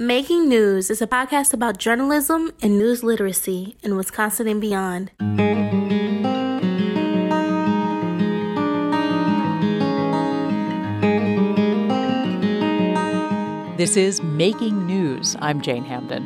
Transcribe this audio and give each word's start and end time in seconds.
Making 0.00 0.48
News 0.48 0.88
is 0.88 1.02
a 1.02 1.06
podcast 1.06 1.52
about 1.52 1.76
journalism 1.76 2.52
and 2.62 2.78
news 2.78 3.04
literacy 3.04 3.76
in 3.82 3.98
Wisconsin 3.98 4.48
and 4.48 4.58
beyond. 4.58 5.10
This 13.76 13.98
is 13.98 14.22
Making 14.22 14.86
News. 14.86 15.36
I'm 15.42 15.60
Jane 15.60 15.84
Hampden. 15.84 16.24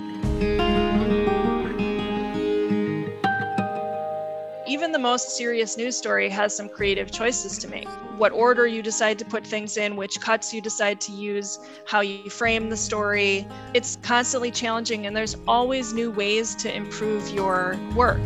Even 4.68 4.92
the 4.92 5.00
most 5.00 5.30
serious 5.36 5.76
news 5.76 5.96
story 5.96 6.30
has 6.30 6.56
some 6.56 6.68
creative 6.68 7.10
choices 7.10 7.58
to 7.58 7.66
make. 7.66 7.88
What 8.16 8.32
order 8.32 8.66
you 8.66 8.80
decide 8.80 9.18
to 9.18 9.24
put 9.24 9.44
things 9.44 9.76
in, 9.76 9.96
which 9.96 10.20
cuts 10.20 10.54
you 10.54 10.60
decide 10.60 11.00
to 11.02 11.12
use, 11.12 11.58
how 11.84 12.00
you 12.00 12.30
frame 12.30 12.70
the 12.70 12.76
story. 12.76 13.46
It's 13.74 13.98
constantly 14.02 14.52
challenging, 14.52 15.06
and 15.06 15.16
there's 15.16 15.36
always 15.48 15.92
new 15.92 16.10
ways 16.12 16.54
to 16.56 16.74
improve 16.74 17.28
your 17.30 17.76
work. 17.96 18.20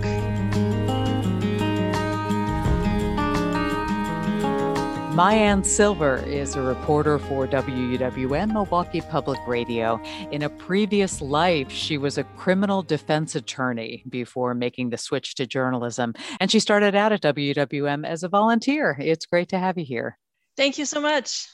Maayan 5.18 5.66
Silver 5.66 6.18
is 6.18 6.54
a 6.54 6.62
reporter 6.62 7.18
for 7.18 7.48
WUWM 7.48 8.52
Milwaukee 8.52 9.00
Public 9.00 9.40
Radio. 9.48 10.00
In 10.30 10.42
a 10.42 10.48
previous 10.48 11.20
life, 11.20 11.72
she 11.72 11.98
was 11.98 12.18
a 12.18 12.22
criminal 12.22 12.84
defense 12.84 13.34
attorney 13.34 14.04
before 14.08 14.54
making 14.54 14.90
the 14.90 14.96
switch 14.96 15.34
to 15.34 15.44
journalism. 15.44 16.14
And 16.38 16.52
she 16.52 16.60
started 16.60 16.94
out 16.94 17.10
at 17.10 17.22
WUWM 17.22 18.06
as 18.06 18.22
a 18.22 18.28
volunteer. 18.28 18.96
It's 19.00 19.26
great 19.26 19.48
to 19.48 19.58
have 19.58 19.76
you 19.76 19.84
here. 19.84 20.16
Thank 20.56 20.78
you 20.78 20.84
so 20.84 21.00
much. 21.00 21.48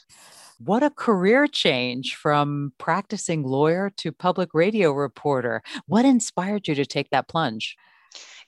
What 0.59 0.83
a 0.83 0.91
career 0.91 1.47
change 1.47 2.15
from 2.17 2.71
practicing 2.77 3.41
lawyer 3.41 3.91
to 3.97 4.11
public 4.11 4.53
radio 4.53 4.91
reporter. 4.91 5.63
What 5.87 6.05
inspired 6.05 6.67
you 6.67 6.75
to 6.75 6.85
take 6.85 7.09
that 7.09 7.27
plunge? 7.27 7.75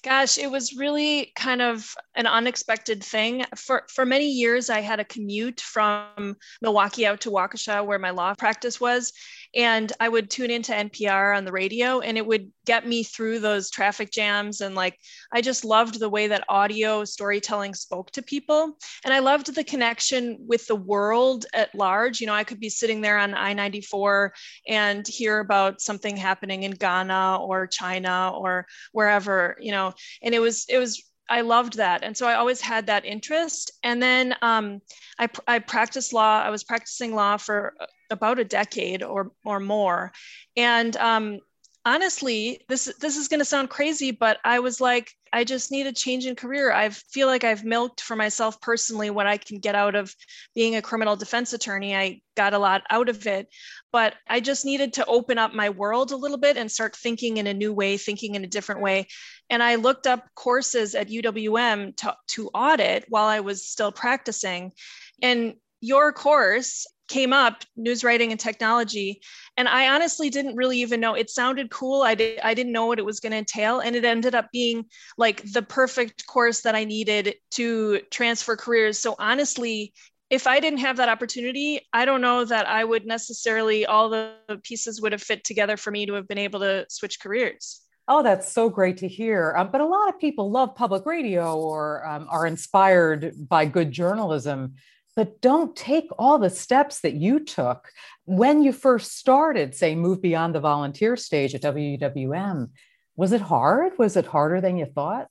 Gosh, 0.03 0.37
it 0.37 0.49
was 0.49 0.75
really 0.77 1.31
kind 1.35 1.61
of 1.61 1.93
an 2.15 2.27
unexpected 2.27 3.03
thing. 3.03 3.45
For 3.55 3.85
for 3.93 4.05
many 4.05 4.29
years, 4.29 4.69
I 4.69 4.81
had 4.81 4.99
a 4.99 5.05
commute 5.05 5.59
from 5.59 6.35
Milwaukee 6.61 7.05
out 7.05 7.21
to 7.21 7.31
Waukesha, 7.31 7.85
where 7.85 7.99
my 7.99 8.11
law 8.11 8.35
practice 8.35 8.79
was, 8.79 9.11
and 9.55 9.91
I 9.99 10.09
would 10.09 10.29
tune 10.29 10.51
into 10.51 10.71
NPR 10.71 11.35
on 11.35 11.45
the 11.45 11.51
radio, 11.51 11.99
and 11.99 12.17
it 12.17 12.25
would 12.25 12.51
get 12.65 12.87
me 12.87 13.03
through 13.03 13.39
those 13.39 13.69
traffic 13.69 14.11
jams. 14.11 14.61
And 14.61 14.75
like, 14.75 14.97
I 15.31 15.41
just 15.41 15.65
loved 15.65 15.99
the 15.99 16.09
way 16.09 16.27
that 16.27 16.43
audio 16.49 17.05
storytelling 17.05 17.73
spoke 17.73 18.11
to 18.11 18.21
people, 18.21 18.77
and 19.03 19.13
I 19.13 19.19
loved 19.19 19.53
the 19.53 19.63
connection 19.63 20.37
with 20.47 20.67
the 20.67 20.75
world 20.75 21.45
at 21.53 21.73
large. 21.75 22.19
You 22.19 22.27
know, 22.27 22.33
I 22.33 22.43
could 22.43 22.59
be 22.59 22.69
sitting 22.69 23.01
there 23.01 23.17
on 23.17 23.33
I 23.33 23.53
ninety 23.53 23.81
four 23.81 24.33
and 24.67 25.07
hear 25.07 25.39
about 25.39 25.81
something 25.81 26.15
happening 26.17 26.63
in 26.63 26.71
Ghana 26.71 27.39
or 27.41 27.67
China 27.67 28.31
or 28.35 28.65
wherever. 28.91 29.57
You 29.59 29.71
know 29.71 29.93
and 30.21 30.33
it 30.33 30.39
was 30.39 30.65
it 30.69 30.77
was 30.77 31.03
I 31.29 31.41
loved 31.41 31.75
that. 31.77 32.03
And 32.03 32.15
so 32.15 32.25
I 32.25 32.35
always 32.35 32.61
had 32.61 32.87
that 32.87 33.03
interest. 33.03 33.71
And 33.83 34.01
then 34.01 34.33
um, 34.41 34.79
I, 35.19 35.27
I 35.45 35.59
practiced 35.59 36.13
law. 36.13 36.41
I 36.41 36.49
was 36.49 36.63
practicing 36.63 37.13
law 37.13 37.35
for 37.35 37.73
about 38.09 38.39
a 38.39 38.45
decade 38.45 39.03
or, 39.03 39.31
or 39.45 39.59
more. 39.59 40.11
And 40.55 40.95
um, 40.97 41.39
honestly, 41.85 42.59
this, 42.67 42.93
this 42.99 43.15
is 43.15 43.29
going 43.29 43.39
to 43.39 43.45
sound 43.45 43.69
crazy, 43.69 44.11
but 44.11 44.39
I 44.43 44.59
was 44.59 44.81
like, 44.81 45.11
I 45.31 45.43
just 45.43 45.71
need 45.71 45.87
a 45.87 45.93
change 45.93 46.25
in 46.25 46.35
career. 46.35 46.71
I 46.71 46.89
feel 46.89 47.27
like 47.27 47.43
I've 47.43 47.63
milked 47.63 48.01
for 48.01 48.15
myself 48.15 48.59
personally 48.59 49.09
what 49.09 49.27
I 49.27 49.37
can 49.37 49.59
get 49.59 49.75
out 49.75 49.95
of 49.95 50.13
being 50.53 50.75
a 50.75 50.81
criminal 50.81 51.15
defense 51.15 51.53
attorney. 51.53 51.95
I 51.95 52.21
got 52.35 52.53
a 52.53 52.59
lot 52.59 52.83
out 52.89 53.07
of 53.09 53.25
it, 53.25 53.47
but 53.91 54.15
I 54.27 54.39
just 54.39 54.65
needed 54.65 54.93
to 54.93 55.05
open 55.05 55.37
up 55.37 55.53
my 55.53 55.69
world 55.69 56.11
a 56.11 56.17
little 56.17 56.37
bit 56.37 56.57
and 56.57 56.71
start 56.71 56.95
thinking 56.95 57.37
in 57.37 57.47
a 57.47 57.53
new 57.53 57.73
way, 57.73 57.97
thinking 57.97 58.35
in 58.35 58.43
a 58.43 58.47
different 58.47 58.81
way. 58.81 59.07
And 59.49 59.63
I 59.63 59.75
looked 59.75 60.07
up 60.07 60.27
courses 60.35 60.93
at 60.93 61.09
UWM 61.09 61.95
to, 61.97 62.15
to 62.29 62.49
audit 62.49 63.05
while 63.07 63.27
I 63.27 63.39
was 63.39 63.67
still 63.67 63.91
practicing. 63.91 64.73
And 65.21 65.55
your 65.79 66.11
course 66.11 66.85
came 67.07 67.33
up 67.33 67.63
news 67.75 68.03
writing 68.03 68.31
and 68.31 68.39
technology 68.39 69.21
and 69.57 69.67
i 69.67 69.93
honestly 69.93 70.29
didn't 70.29 70.55
really 70.55 70.79
even 70.79 70.99
know 70.99 71.13
it 71.13 71.29
sounded 71.29 71.69
cool 71.69 72.01
i, 72.01 72.15
did, 72.15 72.39
I 72.39 72.53
didn't 72.53 72.73
know 72.73 72.85
what 72.85 72.99
it 72.99 73.05
was 73.05 73.19
going 73.19 73.31
to 73.31 73.37
entail 73.37 73.79
and 73.79 73.95
it 73.95 74.05
ended 74.05 74.35
up 74.35 74.47
being 74.51 74.85
like 75.17 75.43
the 75.51 75.61
perfect 75.61 76.25
course 76.27 76.61
that 76.61 76.75
i 76.75 76.83
needed 76.83 77.35
to 77.51 78.01
transfer 78.11 78.55
careers 78.55 78.99
so 78.99 79.15
honestly 79.19 79.93
if 80.29 80.45
I 80.45 80.59
didn't 80.59 80.79
have 80.79 80.97
that 80.97 81.07
opportunity, 81.09 81.87
I 81.93 82.03
don't 82.03 82.19
know 82.19 82.43
that 82.43 82.67
I 82.67 82.83
would 82.83 83.05
necessarily, 83.05 83.85
all 83.85 84.09
the 84.09 84.33
pieces 84.63 85.01
would 85.01 85.13
have 85.13 85.21
fit 85.21 85.43
together 85.45 85.77
for 85.77 85.89
me 85.89 86.05
to 86.05 86.13
have 86.13 86.27
been 86.27 86.37
able 86.37 86.59
to 86.59 86.85
switch 86.89 87.21
careers. 87.21 87.81
Oh, 88.09 88.23
that's 88.23 88.51
so 88.51 88.69
great 88.69 88.97
to 88.97 89.07
hear. 89.07 89.53
Um, 89.57 89.69
but 89.71 89.81
a 89.81 89.85
lot 89.85 90.09
of 90.09 90.19
people 90.19 90.49
love 90.49 90.75
public 90.75 91.05
radio 91.05 91.57
or 91.57 92.05
um, 92.07 92.27
are 92.29 92.45
inspired 92.45 93.33
by 93.49 93.65
good 93.65 93.91
journalism 93.91 94.75
but 95.17 95.41
don't 95.41 95.75
take 95.75 96.09
all 96.19 96.37
the 96.37 96.49
steps 96.51 96.99
that 96.99 97.15
you 97.15 97.39
took 97.39 97.89
when 98.25 98.61
you 98.61 98.71
first 98.71 99.17
started, 99.17 99.73
say, 99.73 99.95
move 99.95 100.21
beyond 100.21 100.53
the 100.53 100.59
volunteer 100.59 101.17
stage 101.17 101.55
at 101.55 101.63
WUWM. 101.63 102.69
Was 103.15 103.31
it 103.31 103.41
hard? 103.41 103.97
Was 103.97 104.15
it 104.15 104.27
harder 104.27 104.61
than 104.61 104.77
you 104.77 104.85
thought? 104.85 105.27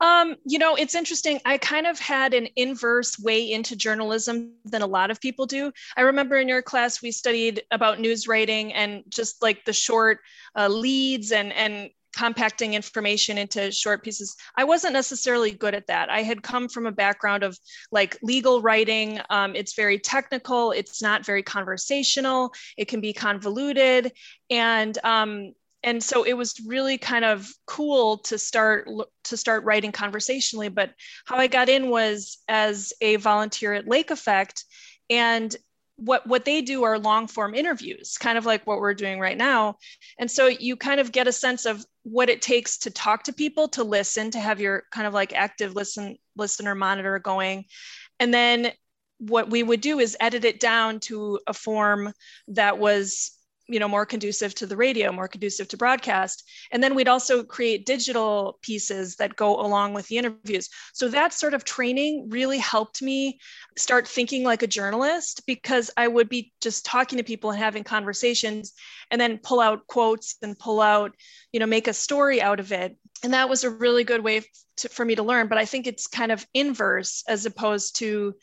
Um, 0.00 0.34
you 0.44 0.58
know, 0.58 0.74
it's 0.74 0.96
interesting. 0.96 1.40
I 1.44 1.58
kind 1.58 1.86
of 1.86 2.00
had 2.00 2.34
an 2.34 2.48
inverse 2.56 3.16
way 3.16 3.52
into 3.52 3.76
journalism 3.76 4.54
than 4.64 4.82
a 4.82 4.88
lot 4.88 5.12
of 5.12 5.20
people 5.20 5.46
do. 5.46 5.70
I 5.96 6.00
remember 6.00 6.36
in 6.36 6.48
your 6.48 6.62
class 6.62 7.00
we 7.00 7.12
studied 7.12 7.62
about 7.70 8.00
news 8.00 8.26
writing 8.26 8.72
and 8.72 9.04
just 9.08 9.40
like 9.40 9.64
the 9.64 9.72
short 9.72 10.18
uh, 10.56 10.66
leads 10.66 11.30
and 11.30 11.52
and 11.52 11.90
compacting 12.16 12.74
information 12.74 13.38
into 13.38 13.70
short 13.70 14.02
pieces. 14.02 14.36
I 14.56 14.64
wasn't 14.64 14.94
necessarily 14.94 15.50
good 15.50 15.74
at 15.74 15.86
that. 15.86 16.10
I 16.10 16.22
had 16.22 16.42
come 16.42 16.68
from 16.68 16.86
a 16.86 16.92
background 16.92 17.42
of 17.42 17.58
like 17.92 18.18
legal 18.22 18.60
writing. 18.62 19.20
Um, 19.30 19.54
it's 19.54 19.74
very 19.74 19.98
technical. 19.98 20.72
It's 20.72 21.02
not 21.02 21.24
very 21.24 21.42
conversational. 21.42 22.52
It 22.76 22.88
can 22.88 23.00
be 23.00 23.12
convoluted, 23.12 24.12
and 24.50 24.96
um, 25.04 25.52
and 25.82 26.02
so 26.02 26.24
it 26.24 26.34
was 26.34 26.60
really 26.66 26.98
kind 26.98 27.24
of 27.24 27.48
cool 27.66 28.18
to 28.18 28.38
start 28.38 28.88
to 29.24 29.36
start 29.36 29.64
writing 29.64 29.92
conversationally. 29.92 30.68
But 30.68 30.92
how 31.24 31.36
I 31.36 31.46
got 31.46 31.68
in 31.68 31.88
was 31.88 32.38
as 32.48 32.92
a 33.00 33.16
volunteer 33.16 33.72
at 33.72 33.88
Lake 33.88 34.10
Effect, 34.10 34.64
and 35.08 35.54
what 36.00 36.26
what 36.26 36.44
they 36.44 36.62
do 36.62 36.82
are 36.82 36.98
long 36.98 37.26
form 37.26 37.54
interviews 37.54 38.16
kind 38.18 38.38
of 38.38 38.46
like 38.46 38.66
what 38.66 38.80
we're 38.80 38.94
doing 38.94 39.20
right 39.20 39.36
now. 39.36 39.76
And 40.18 40.30
so 40.30 40.46
you 40.46 40.76
kind 40.76 40.98
of 40.98 41.12
get 41.12 41.28
a 41.28 41.32
sense 41.32 41.66
of 41.66 41.84
what 42.02 42.30
it 42.30 42.40
takes 42.40 42.78
to 42.78 42.90
talk 42.90 43.24
to 43.24 43.32
people 43.32 43.68
to 43.68 43.84
listen 43.84 44.30
to 44.30 44.40
have 44.40 44.60
your 44.60 44.84
kind 44.90 45.06
of 45.06 45.12
like 45.12 45.34
active 45.34 45.74
listen 45.74 46.16
listener 46.36 46.74
monitor 46.74 47.18
going. 47.18 47.66
And 48.18 48.32
then 48.32 48.72
what 49.18 49.50
we 49.50 49.62
would 49.62 49.82
do 49.82 49.98
is 49.98 50.16
edit 50.18 50.46
it 50.46 50.58
down 50.58 51.00
to 51.00 51.38
a 51.46 51.52
form 51.52 52.12
that 52.48 52.78
was 52.78 53.32
you 53.70 53.78
know 53.78 53.88
more 53.88 54.04
conducive 54.04 54.54
to 54.56 54.66
the 54.66 54.76
radio 54.76 55.12
more 55.12 55.28
conducive 55.28 55.68
to 55.68 55.76
broadcast. 55.76 56.48
And 56.72 56.82
then 56.82 56.94
we'd 56.94 57.08
also 57.08 57.44
create 57.44 57.86
digital 57.86 58.58
pieces 58.62 59.16
that 59.16 59.36
go 59.36 59.60
along 59.60 59.94
with 59.94 60.08
the 60.08 60.18
interviews. 60.18 60.68
So 60.92 61.08
that 61.08 61.32
sort 61.32 61.54
of 61.54 61.64
training 61.64 62.28
really 62.30 62.58
helped 62.58 63.00
me 63.00 63.38
start 63.78 64.08
thinking 64.08 64.42
like 64.44 64.62
a 64.62 64.66
journalist 64.66 65.42
because 65.46 65.90
i 65.96 66.06
would 66.06 66.28
be 66.28 66.52
just 66.60 66.84
talking 66.84 67.18
to 67.18 67.24
people 67.24 67.50
and 67.50 67.58
having 67.58 67.84
conversations 67.84 68.72
and 69.10 69.20
then 69.20 69.38
pull 69.38 69.60
out 69.60 69.86
quotes 69.86 70.36
and 70.42 70.58
pull 70.58 70.80
out 70.80 71.12
you 71.52 71.60
know 71.60 71.66
make 71.66 71.88
a 71.88 71.92
story 71.92 72.42
out 72.42 72.60
of 72.60 72.72
it. 72.72 72.96
And 73.22 73.34
that 73.34 73.48
was 73.48 73.64
a 73.64 73.70
really 73.70 74.04
good 74.04 74.24
way 74.24 74.42
to, 74.78 74.88
for 74.88 75.04
me 75.04 75.14
to 75.14 75.22
learn. 75.22 75.48
But 75.48 75.58
i 75.58 75.64
think 75.64 75.86
it's 75.86 76.06
kind 76.06 76.32
of 76.32 76.46
inverse 76.54 77.22
as 77.28 77.46
opposed 77.46 77.96
to 77.96 78.34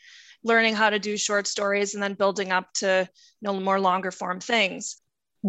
learning 0.44 0.76
how 0.76 0.90
to 0.90 1.00
do 1.00 1.18
short 1.18 1.48
stories 1.48 1.94
and 1.94 2.02
then 2.02 2.14
building 2.14 2.52
up 2.52 2.72
to 2.74 3.08
you 3.42 3.46
know 3.46 3.60
more 3.60 3.80
longer 3.80 4.12
form 4.12 4.40
things 4.40 5.02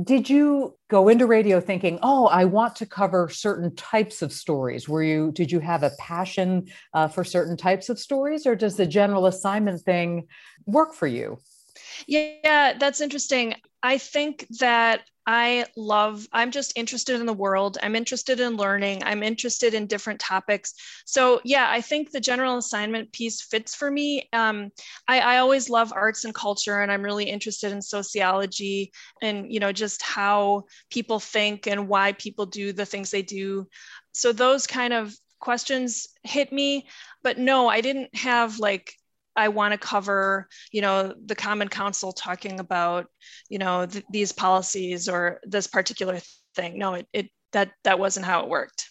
did 0.05 0.31
you 0.31 0.77
go 0.89 1.09
into 1.09 1.27
radio 1.27 1.61
thinking 1.61 1.99
oh 2.03 2.27
i 2.27 2.45
want 2.45 2.77
to 2.77 2.87
cover 2.87 3.29
certain 3.29 3.75
types 3.75 4.23
of 4.23 4.33
stories 4.33 4.89
were 4.89 5.03
you 5.03 5.33
did 5.33 5.51
you 5.51 5.61
have 5.61 5.83
a 5.83 5.91
passion 5.99 6.67
uh, 6.95 7.09
for 7.09 7.25
certain 7.25 7.57
types 7.57 7.89
of 7.89 7.99
stories 7.99 8.47
or 8.47 8.55
does 8.55 8.77
the 8.77 8.87
general 8.87 9.27
assignment 9.27 9.81
thing 9.83 10.27
work 10.67 10.95
for 10.95 11.07
you? 11.07 11.39
Yeah 12.07 12.75
that's 12.79 13.01
interesting. 13.01 13.55
I 13.83 13.99
think 13.99 14.47
that 14.61 15.03
I 15.31 15.67
love, 15.77 16.27
I'm 16.33 16.51
just 16.51 16.73
interested 16.75 17.21
in 17.21 17.27
the 17.27 17.35
world. 17.35 17.77
I'm 17.83 17.95
interested 17.95 18.41
in 18.41 18.57
learning. 18.57 19.03
I'm 19.05 19.23
interested 19.23 19.75
in 19.75 19.87
different 19.87 20.21
topics. 20.21 20.73
So, 21.05 21.43
yeah, 21.45 21.67
I 21.69 21.83
think 21.83 22.11
the 22.11 22.19
general 22.19 22.57
assignment 22.57 23.13
piece 23.13 23.43
fits 23.43 23.75
for 23.75 23.91
me. 23.91 24.27
Um, 24.33 24.71
I, 25.07 25.21
I 25.21 25.39
always 25.39 25.69
love 25.69 25.93
arts 25.93 26.25
and 26.25 26.35
culture, 26.35 26.81
and 26.81 26.91
I'm 26.91 27.03
really 27.03 27.27
interested 27.29 27.73
in 27.73 27.83
sociology 27.83 28.91
and, 29.21 29.53
you 29.53 29.61
know, 29.61 29.71
just 29.71 30.01
how 30.01 30.65
people 30.89 31.21
think 31.21 31.67
and 31.67 31.89
why 31.89 32.13
people 32.13 32.47
do 32.47 32.73
the 32.73 32.87
things 32.87 33.11
they 33.11 33.21
do. 33.21 33.69
So, 34.13 34.33
those 34.33 34.67
kind 34.67 34.95
of 34.95 35.15
questions 35.41 36.09
hit 36.23 36.51
me. 36.55 36.89
But 37.23 37.37
no, 37.37 37.69
I 37.69 37.83
didn't 37.83 38.17
have 38.17 38.59
like 38.61 38.95
I 39.39 39.49
want 39.49 39.73
to 39.73 39.79
cover, 39.79 40.49
you 40.73 40.83
know, 40.83 41.15
the 41.25 41.37
Common 41.37 41.69
Council 41.69 42.13
talking 42.13 42.59
about, 42.59 43.07
you 43.49 43.59
know, 43.59 43.87
th- 43.87 44.05
these 44.11 44.33
policies 44.33 45.09
or 45.09 45.41
this 45.45 45.69
particular 45.69 46.19
thing. 46.57 46.77
No, 46.77 46.95
it, 46.95 47.07
it 47.13 47.31
that 47.53 47.71
that 47.85 48.01
wasn't 48.01 48.27
how 48.27 48.43
it 48.43 48.49
worked. 48.49 48.91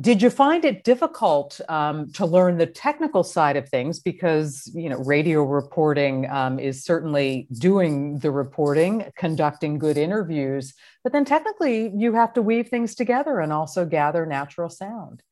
Did 0.00 0.20
you 0.20 0.28
find 0.28 0.64
it 0.64 0.82
difficult 0.82 1.60
um, 1.68 2.10
to 2.14 2.26
learn 2.26 2.58
the 2.58 2.66
technical 2.66 3.22
side 3.22 3.56
of 3.56 3.68
things 3.68 4.00
because 4.00 4.68
you 4.74 4.88
know 4.88 4.98
radio 4.98 5.44
reporting 5.44 6.28
um, 6.28 6.58
is 6.58 6.84
certainly 6.84 7.46
doing 7.56 8.18
the 8.18 8.32
reporting, 8.32 9.12
conducting 9.16 9.78
good 9.78 9.96
interviews, 9.96 10.74
but 11.04 11.12
then 11.12 11.24
technically 11.24 11.92
you 11.96 12.14
have 12.14 12.32
to 12.32 12.42
weave 12.42 12.68
things 12.68 12.96
together 12.96 13.38
and 13.38 13.52
also 13.52 13.86
gather 13.86 14.26
natural 14.26 14.68
sound. 14.68 15.22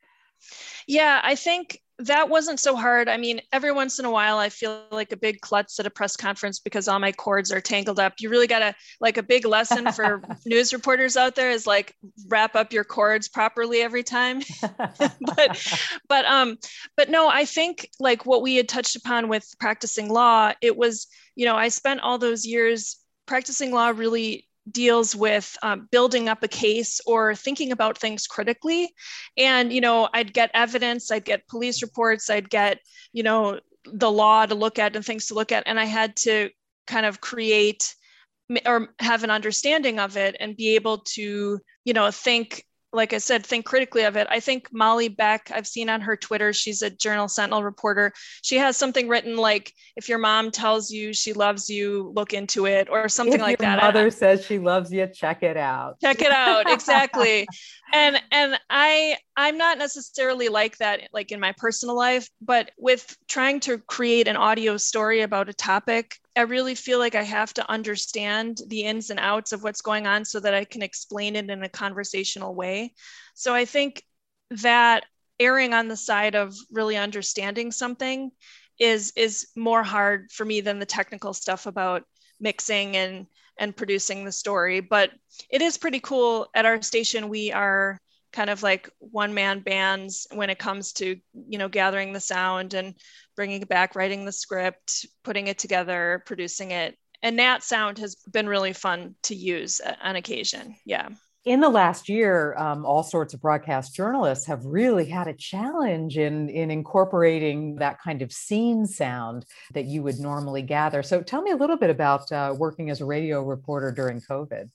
Yeah, 0.87 1.21
I 1.23 1.35
think 1.35 1.82
that 2.07 2.29
wasn't 2.29 2.61
so 2.61 2.77
hard. 2.77 3.09
I 3.09 3.17
mean, 3.17 3.41
every 3.53 3.73
once 3.73 3.99
in 3.99 4.05
a 4.05 4.11
while, 4.11 4.39
I 4.39 4.49
feel 4.49 4.85
like 4.91 5.13
a 5.13 5.17
big 5.17 5.41
klutz 5.41 5.79
at 5.81 5.87
a 5.87 5.91
press 5.91 6.17
conference 6.17 6.59
because 6.59 6.89
all 6.89 6.99
my 6.99 7.13
cords 7.13 7.51
are 7.53 7.61
tangled 7.61 7.99
up. 7.99 8.15
You 8.19 8.31
really 8.31 8.47
got 8.47 8.61
to, 8.61 8.75
like, 9.01 9.17
a 9.17 9.23
big 9.23 9.45
lesson 9.45 9.91
for 9.93 10.23
news 10.47 10.73
reporters 10.73 11.17
out 11.17 11.35
there 11.35 11.51
is 11.51 11.67
like 11.67 11.95
wrap 12.29 12.55
up 12.55 12.73
your 12.73 12.85
cords 12.85 13.29
properly 13.29 13.81
every 13.81 14.03
time. 14.03 14.41
but, 14.61 15.77
but, 16.09 16.25
um, 16.27 16.59
but 16.97 17.11
no, 17.11 17.29
I 17.29 17.45
think 17.45 17.89
like 17.99 18.27
what 18.27 18.43
we 18.43 18.57
had 18.57 18.69
touched 18.69 18.97
upon 18.97 19.29
with 19.29 19.47
practicing 19.59 20.09
law, 20.09 20.53
it 20.61 20.77
was, 20.77 21.07
you 21.37 21.47
know, 21.47 21.57
I 21.57 21.69
spent 21.69 22.01
all 22.01 22.19
those 22.19 22.47
years 22.47 22.99
practicing 23.27 23.73
law 23.73 23.89
really 23.89 24.47
deals 24.71 25.15
with 25.17 25.57
um, 25.63 25.89
building 25.91 26.29
up 26.29 26.43
a 26.43 26.49
case 26.49 27.01
or 27.07 27.35
thinking 27.35 27.73
about 27.73 27.99
things 27.99 28.27
critically. 28.27 28.93
And 29.37 29.73
you 29.73 29.81
know 29.81 30.09
i'd 30.13 30.33
get 30.33 30.51
evidence 30.55 31.11
i'd 31.11 31.25
get 31.25 31.49
police 31.49 31.83
reports 31.83 32.31
i'd 32.31 32.51
get 32.51 32.79
you 33.13 33.23
know 33.23 33.61
the 33.85 34.11
law 34.11 34.47
to 34.47 34.55
look 34.55 34.79
at 34.79 34.95
and 34.95 35.05
things 35.05 35.27
to 35.27 35.35
look 35.35 35.53
at. 35.53 35.65
And 35.67 35.79
i 35.81 35.85
had 35.85 36.17
to 36.17 36.51
kind 36.87 37.07
of 37.07 37.21
create 37.21 37.95
or 38.67 38.89
have 38.99 39.25
an 39.25 39.31
understanding 39.31 39.99
of 39.99 40.17
it 40.17 40.37
and 40.39 40.57
be 40.57 40.75
able 40.75 40.99
to 40.99 41.59
you 41.85 41.93
know 41.93 42.11
think 42.11 42.65
like 42.93 43.13
I 43.13 43.19
said, 43.19 43.45
think 43.45 43.65
critically 43.65 44.03
of 44.03 44.17
it. 44.17 44.27
I 44.31 44.41
think 44.41 44.69
Molly 44.73 45.09
Beck, 45.09 45.51
I've 45.55 45.67
seen 45.67 45.89
on 45.89 46.01
her 46.03 46.17
Twitter, 46.17 46.53
she's 46.53 46.83
a 46.83 46.91
Journal 46.91 47.29
Sentinel 47.29 47.65
reporter. 47.65 48.13
She 48.43 48.57
has 48.59 48.77
something 48.77 49.09
written 49.09 49.37
like, 49.37 49.73
if 49.97 50.09
your 50.09 50.19
mom 50.19 50.51
tells 50.51 50.91
you 50.91 51.13
she 51.13 51.33
loves 51.33 51.71
you, 51.71 52.13
look 52.15 52.35
into 52.35 52.67
it, 52.67 52.89
or 52.91 53.09
something 53.09 53.37
if 53.37 53.41
like 53.41 53.61
your 53.61 53.71
that. 53.71 53.83
Mother 53.83 54.07
I, 54.07 54.11
says 54.11 54.45
she 54.45 54.59
loves 54.59 54.93
you, 54.93 55.07
check 55.07 55.43
it 55.43 55.57
out. 55.57 56.01
Check 56.01 56.21
it 56.21 56.33
out, 56.33 56.71
exactly. 56.71 57.47
and 57.93 58.21
and 58.31 58.59
I 58.69 59.17
I'm 59.37 59.57
not 59.57 59.79
necessarily 59.79 60.49
like 60.49 60.77
that 60.79 61.09
like 61.13 61.33
in 61.33 61.41
my 61.41 61.55
personal 61.57 61.97
life, 61.97 62.29
but 62.41 62.71
with 62.77 63.17
trying 63.29 63.61
to 63.61 63.79
create 63.79 64.29
an 64.29 64.37
audio 64.37 64.77
story 64.77 65.23
about 65.23 65.49
a 65.49 65.55
topic, 65.55 66.19
I 66.37 66.43
really 66.43 66.75
feel 66.75 66.99
like 66.99 67.15
I 67.15 67.23
have 67.23 67.53
to 67.55 67.71
understand 67.71 68.61
the 68.67 68.85
ins 68.85 69.11
and 69.11 69.21
outs 69.21 69.53
of 69.53 69.63
what's 69.63 69.83
going 69.83 70.07
on 70.07 70.25
so 70.25 70.41
that 70.41 70.55
I 70.55 70.65
can 70.65 70.83
explain 70.83 71.37
it 71.37 71.51
in 71.51 71.63
a 71.63 71.69
conversational 71.69 72.55
way. 72.55 72.95
So 73.35 73.55
I 73.55 73.65
think 73.67 74.03
that 74.51 75.05
erring 75.39 75.75
on 75.75 75.89
the 75.89 75.97
side 75.97 76.35
of 76.35 76.55
really 76.71 76.97
understanding 76.97 77.73
something 77.73 78.31
is 78.79 79.13
is 79.17 79.49
more 79.57 79.83
hard 79.83 80.31
for 80.33 80.45
me 80.45 80.61
than 80.61 80.79
the 80.79 80.87
technical 80.87 81.33
stuff 81.35 81.67
about 81.67 82.05
mixing 82.41 82.97
and 82.97 83.27
and 83.59 83.77
producing 83.77 84.25
the 84.25 84.33
story 84.33 84.81
but 84.81 85.11
it 85.51 85.63
is 85.63 85.79
pretty 85.79 86.01
cool 86.01 86.49
at 86.55 86.65
our 86.65 86.81
station 86.83 87.29
we 87.29 87.53
are 87.53 88.01
kind 88.33 88.51
of 88.51 88.63
like 88.63 88.91
one 88.99 89.35
man 89.35 89.61
bands 89.61 90.27
when 90.33 90.51
it 90.51 90.59
comes 90.59 90.93
to 90.93 91.17
you 91.49 91.59
know 91.59 91.69
gathering 91.69 92.13
the 92.13 92.21
sound 92.21 92.75
and 92.75 92.95
bringing 93.37 93.63
it 93.63 93.69
back 93.69 93.95
writing 93.95 94.25
the 94.25 94.33
script 94.33 95.07
putting 95.23 95.47
it 95.47 95.59
together 95.59 96.23
producing 96.27 96.71
it 96.71 96.97
and 97.23 97.39
that 97.39 97.63
sound 97.63 97.99
has 97.99 98.17
been 98.33 98.49
really 98.49 98.73
fun 98.73 99.15
to 99.23 99.35
use 99.35 99.81
on 100.03 100.17
occasion 100.17 100.75
yeah 100.85 101.09
in 101.45 101.61
the 101.61 101.69
last 101.69 102.09
year, 102.09 102.55
um, 102.57 102.87
all 102.87 103.03
sorts 103.03 103.35
of 103.35 103.41
broadcast 103.41 103.97
journalists 103.97 104.47
have 104.47 104.65
really 104.65 105.07
had 105.07 105.27
a 105.27 105.35
challenge 105.35 106.17
in, 106.17 106.49
in 106.49 106.71
incorporating 106.71 107.75
that 107.77 108.01
kind 108.01 108.23
of 108.23 108.33
scene 108.33 108.87
sound 108.87 109.45
that 109.75 109.87
you 109.87 110.05
would 110.05 110.21
normally 110.21 110.63
gather. 110.63 111.03
So, 111.03 111.21
tell 111.21 111.43
me 111.43 111.51
a 111.51 111.57
little 111.57 111.77
bit 111.77 111.91
about 111.91 112.31
uh, 112.31 112.55
working 112.57 112.91
as 112.91 113.01
a 113.01 113.05
radio 113.05 113.43
reporter 113.43 113.91
during 113.91 114.21
COVID. 114.21 114.71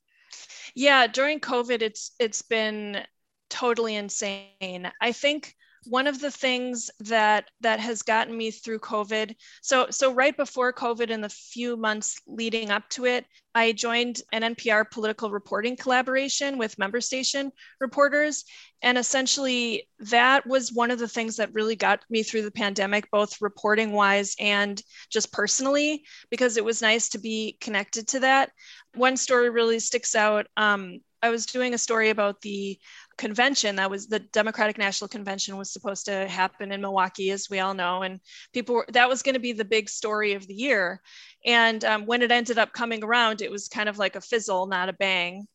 Yeah, 0.75 1.07
during 1.07 1.39
COVID, 1.39 1.81
it's 1.81 2.11
it's 2.19 2.41
been 2.41 3.01
totally 3.49 3.95
insane. 3.95 4.91
I 5.01 5.11
think 5.11 5.55
one 5.85 6.07
of 6.07 6.19
the 6.19 6.31
things 6.31 6.91
that 6.99 7.49
that 7.61 7.79
has 7.79 8.01
gotten 8.01 8.35
me 8.35 8.51
through 8.51 8.79
covid 8.79 9.33
so 9.61 9.87
so 9.89 10.13
right 10.13 10.35
before 10.35 10.73
covid 10.73 11.09
in 11.09 11.21
the 11.21 11.29
few 11.29 11.77
months 11.77 12.19
leading 12.27 12.71
up 12.71 12.87
to 12.89 13.05
it 13.05 13.25
i 13.55 13.71
joined 13.71 14.21
an 14.33 14.41
npr 14.41 14.89
political 14.89 15.31
reporting 15.31 15.77
collaboration 15.77 16.57
with 16.57 16.77
member 16.77 16.99
station 16.99 17.51
reporters. 17.79 18.43
And 18.83 18.97
essentially 18.97 19.87
that 19.99 20.45
was 20.45 20.71
one 20.71 20.91
of 20.91 20.99
the 20.99 21.07
things 21.07 21.35
that 21.37 21.53
really 21.53 21.75
got 21.75 22.03
me 22.09 22.21
through 22.21 22.43
the 22.43 22.51
pandemic 22.51 23.09
both 23.09 23.41
reporting 23.41 23.91
wise 23.91 24.35
and 24.39 24.81
just 25.09 25.31
personally 25.31 26.03
because 26.29 26.57
it 26.57 26.65
was 26.65 26.81
nice 26.81 27.09
to 27.09 27.19
be 27.19 27.57
connected 27.59 28.07
to 28.09 28.19
that. 28.19 28.51
One 28.93 29.17
story 29.17 29.49
really 29.49 29.79
sticks 29.79 30.15
out. 30.15 30.45
Um, 30.57 30.99
I 31.23 31.31
was 31.31 31.47
doing 31.47 31.73
a 31.73 31.79
story 31.79 32.11
about 32.11 32.41
the 32.41 32.79
convention 33.17 33.75
that 33.75 33.89
was 33.89 34.07
the 34.07 34.19
Democratic 34.19 34.77
National 34.77 35.07
Convention 35.07 35.57
was 35.57 35.71
supposed 35.71 36.05
to 36.05 36.27
happen 36.27 36.71
in 36.71 36.81
Milwaukee, 36.81 37.31
as 37.31 37.49
we 37.49 37.59
all 37.59 37.73
know, 37.73 38.03
and 38.03 38.19
people 38.53 38.75
were, 38.75 38.85
that 38.93 39.09
was 39.09 39.23
going 39.23 39.33
to 39.33 39.39
be 39.39 39.53
the 39.53 39.65
big 39.65 39.89
story 39.89 40.33
of 40.33 40.47
the 40.47 40.53
year. 40.53 41.01
And 41.45 41.83
um, 41.83 42.05
when 42.05 42.21
it 42.21 42.31
ended 42.31 42.57
up 42.57 42.73
coming 42.73 43.03
around, 43.03 43.41
it 43.41 43.51
was 43.51 43.67
kind 43.67 43.89
of 43.89 43.97
like 43.97 44.15
a 44.15 44.21
fizzle, 44.21 44.67
not 44.67 44.89
a 44.89 44.93
bang. 44.93 45.47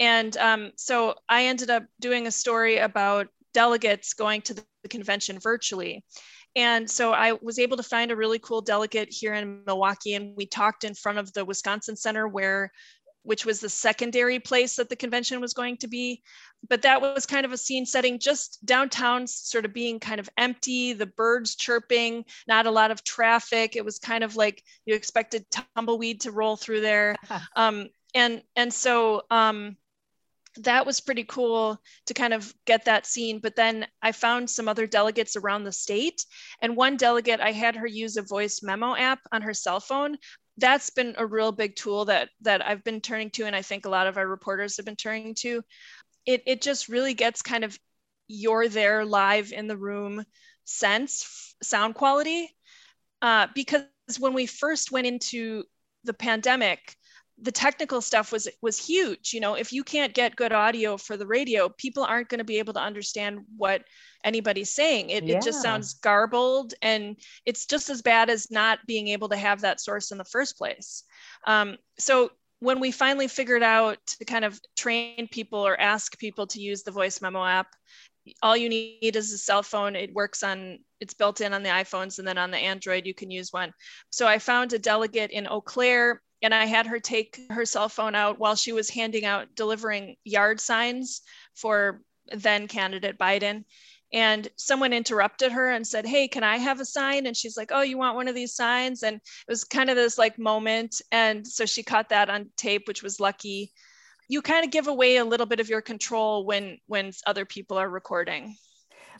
And 0.00 0.36
um, 0.36 0.72
so 0.76 1.14
I 1.28 1.44
ended 1.46 1.70
up 1.70 1.84
doing 2.00 2.26
a 2.26 2.32
story 2.32 2.78
about 2.78 3.28
delegates 3.52 4.14
going 4.14 4.42
to 4.42 4.54
the 4.54 4.64
convention 4.88 5.38
virtually. 5.38 6.04
And 6.56 6.88
so 6.88 7.12
I 7.12 7.32
was 7.42 7.58
able 7.58 7.76
to 7.76 7.82
find 7.82 8.10
a 8.10 8.16
really 8.16 8.38
cool 8.38 8.60
delegate 8.60 9.08
here 9.10 9.34
in 9.34 9.62
Milwaukee, 9.66 10.14
and 10.14 10.36
we 10.36 10.46
talked 10.46 10.84
in 10.84 10.94
front 10.94 11.18
of 11.18 11.32
the 11.32 11.44
Wisconsin 11.44 11.96
Center 11.96 12.28
where 12.28 12.70
which 13.24 13.44
was 13.44 13.58
the 13.58 13.68
secondary 13.68 14.38
place 14.38 14.76
that 14.76 14.88
the 14.88 14.96
convention 14.96 15.40
was 15.40 15.54
going 15.54 15.76
to 15.78 15.88
be. 15.88 16.22
But 16.68 16.82
that 16.82 17.00
was 17.00 17.26
kind 17.26 17.44
of 17.44 17.52
a 17.52 17.58
scene 17.58 17.84
setting, 17.84 18.18
just 18.18 18.64
downtown, 18.64 19.26
sort 19.26 19.64
of 19.64 19.74
being 19.74 19.98
kind 19.98 20.20
of 20.20 20.28
empty, 20.38 20.92
the 20.92 21.06
birds 21.06 21.56
chirping, 21.56 22.24
not 22.46 22.66
a 22.66 22.70
lot 22.70 22.90
of 22.90 23.02
traffic. 23.02 23.76
It 23.76 23.84
was 23.84 23.98
kind 23.98 24.22
of 24.22 24.36
like 24.36 24.62
you 24.86 24.94
expected 24.94 25.46
tumbleweed 25.50 26.20
to 26.22 26.30
roll 26.30 26.56
through 26.56 26.80
there. 26.80 27.16
Um, 27.56 27.88
and, 28.14 28.42
and 28.56 28.72
so 28.72 29.22
um, 29.30 29.76
that 30.58 30.86
was 30.86 31.00
pretty 31.00 31.24
cool 31.24 31.80
to 32.06 32.14
kind 32.14 32.32
of 32.32 32.52
get 32.64 32.84
that 32.84 33.06
scene. 33.06 33.38
But 33.38 33.56
then 33.56 33.86
I 34.02 34.12
found 34.12 34.48
some 34.48 34.68
other 34.68 34.86
delegates 34.86 35.36
around 35.36 35.64
the 35.64 35.72
state. 35.72 36.24
And 36.60 36.76
one 36.76 36.96
delegate, 36.96 37.40
I 37.40 37.52
had 37.52 37.76
her 37.76 37.86
use 37.86 38.16
a 38.16 38.22
voice 38.22 38.62
memo 38.62 38.94
app 38.96 39.20
on 39.32 39.42
her 39.42 39.54
cell 39.54 39.80
phone, 39.80 40.16
that's 40.58 40.90
been 40.90 41.14
a 41.18 41.26
real 41.26 41.52
big 41.52 41.76
tool 41.76 42.06
that 42.06 42.30
that 42.42 42.64
I've 42.66 42.84
been 42.84 43.00
turning 43.00 43.30
to, 43.30 43.44
and 43.44 43.56
I 43.56 43.62
think 43.62 43.86
a 43.86 43.90
lot 43.90 44.06
of 44.06 44.16
our 44.16 44.26
reporters 44.26 44.76
have 44.76 44.86
been 44.86 44.96
turning 44.96 45.34
to. 45.40 45.62
It 46.26 46.42
it 46.46 46.62
just 46.62 46.88
really 46.88 47.14
gets 47.14 47.42
kind 47.42 47.64
of 47.64 47.78
you're 48.28 48.68
there 48.68 49.04
live 49.04 49.52
in 49.52 49.66
the 49.66 49.76
room 49.76 50.24
sense 50.64 51.54
sound 51.62 51.94
quality 51.94 52.48
uh, 53.22 53.48
because 53.54 53.84
when 54.18 54.32
we 54.32 54.46
first 54.46 54.92
went 54.92 55.06
into 55.06 55.64
the 56.04 56.14
pandemic 56.14 56.96
the 57.40 57.52
technical 57.52 58.00
stuff 58.00 58.30
was 58.30 58.48
was 58.62 58.78
huge 58.78 59.32
you 59.32 59.40
know 59.40 59.54
if 59.54 59.72
you 59.72 59.82
can't 59.82 60.14
get 60.14 60.36
good 60.36 60.52
audio 60.52 60.96
for 60.96 61.16
the 61.16 61.26
radio 61.26 61.68
people 61.68 62.04
aren't 62.04 62.28
going 62.28 62.38
to 62.38 62.44
be 62.44 62.58
able 62.58 62.72
to 62.72 62.80
understand 62.80 63.40
what 63.56 63.82
anybody's 64.24 64.70
saying. 64.70 65.10
It, 65.10 65.24
yeah. 65.24 65.36
it 65.36 65.44
just 65.44 65.62
sounds 65.62 65.94
garbled 65.94 66.74
and 66.82 67.16
it's 67.44 67.66
just 67.66 67.90
as 67.90 68.02
bad 68.02 68.30
as 68.30 68.50
not 68.50 68.80
being 68.86 69.08
able 69.08 69.28
to 69.28 69.36
have 69.36 69.60
that 69.60 69.80
source 69.80 70.10
in 70.10 70.18
the 70.18 70.24
first 70.24 70.58
place. 70.58 71.04
Um, 71.46 71.76
so 71.98 72.30
when 72.60 72.80
we 72.80 72.90
finally 72.90 73.28
figured 73.28 73.62
out 73.62 73.98
to 74.06 74.24
kind 74.24 74.44
of 74.44 74.58
train 74.76 75.28
people 75.28 75.60
or 75.60 75.78
ask 75.78 76.18
people 76.18 76.46
to 76.48 76.60
use 76.60 76.82
the 76.82 76.90
voice 76.90 77.20
memo 77.20 77.44
app 77.44 77.68
all 78.42 78.56
you 78.56 78.70
need 78.70 79.16
is 79.16 79.34
a 79.34 79.36
cell 79.36 79.62
phone. 79.62 79.94
It 79.94 80.14
works 80.14 80.42
on 80.42 80.78
it's 80.98 81.12
built 81.12 81.42
in 81.42 81.52
on 81.52 81.62
the 81.62 81.68
iphones 81.68 82.18
and 82.18 82.26
then 82.26 82.38
on 82.38 82.50
the 82.50 82.56
android 82.56 83.04
you 83.04 83.12
can 83.12 83.30
use 83.30 83.52
one. 83.52 83.70
So 84.08 84.26
i 84.26 84.38
found 84.38 84.72
a 84.72 84.78
delegate 84.78 85.30
in 85.30 85.46
eau 85.46 85.60
claire 85.60 86.22
and 86.44 86.54
I 86.54 86.66
had 86.66 86.86
her 86.86 87.00
take 87.00 87.40
her 87.48 87.64
cell 87.64 87.88
phone 87.88 88.14
out 88.14 88.38
while 88.38 88.54
she 88.54 88.72
was 88.72 88.90
handing 88.90 89.24
out 89.24 89.54
delivering 89.56 90.16
yard 90.24 90.60
signs 90.60 91.22
for 91.54 92.02
then 92.32 92.68
candidate 92.68 93.18
Biden. 93.18 93.64
And 94.12 94.46
someone 94.56 94.92
interrupted 94.92 95.52
her 95.52 95.70
and 95.70 95.86
said, 95.86 96.04
Hey, 96.04 96.28
can 96.28 96.44
I 96.44 96.58
have 96.58 96.80
a 96.80 96.84
sign? 96.84 97.24
And 97.24 97.34
she's 97.34 97.56
like, 97.56 97.70
Oh, 97.72 97.80
you 97.80 97.96
want 97.96 98.16
one 98.16 98.28
of 98.28 98.34
these 98.34 98.54
signs? 98.54 99.02
And 99.02 99.16
it 99.16 99.22
was 99.48 99.64
kind 99.64 99.88
of 99.88 99.96
this 99.96 100.18
like 100.18 100.38
moment. 100.38 101.00
And 101.10 101.46
so 101.46 101.64
she 101.64 101.82
caught 101.82 102.10
that 102.10 102.28
on 102.28 102.50
tape, 102.58 102.86
which 102.86 103.02
was 103.02 103.20
lucky. 103.20 103.72
You 104.28 104.42
kind 104.42 104.66
of 104.66 104.70
give 104.70 104.86
away 104.86 105.16
a 105.16 105.24
little 105.24 105.46
bit 105.46 105.60
of 105.60 105.70
your 105.70 105.80
control 105.80 106.44
when 106.44 106.76
when 106.86 107.12
other 107.26 107.46
people 107.46 107.78
are 107.78 107.88
recording. 107.88 108.54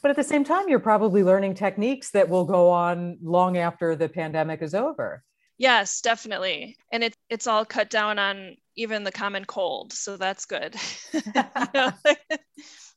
But 0.03 0.11
at 0.11 0.17
the 0.17 0.23
same 0.23 0.45
time, 0.45 0.69
you're 0.69 0.79
probably 0.79 1.23
learning 1.25 1.55
techniques 1.55 2.11
that 2.11 2.29
will 2.29 2.45
go 2.45 2.69
on 2.69 3.17
long 3.23 3.57
after 3.57 3.97
the 3.97 4.11
pandemic 4.11 4.61
is 4.61 4.75
over. 4.75 5.25
Yes, 5.59 6.01
definitely. 6.01 6.77
And 6.91 7.05
it, 7.05 7.14
it's 7.29 7.47
all 7.47 7.65
cut 7.65 7.91
down 7.91 8.19
on 8.19 8.57
even 8.77 9.05
the 9.05 9.13
common 9.13 9.45
cold. 9.45 9.93
So 9.93 10.17
that's 10.17 10.47
good. 10.47 10.77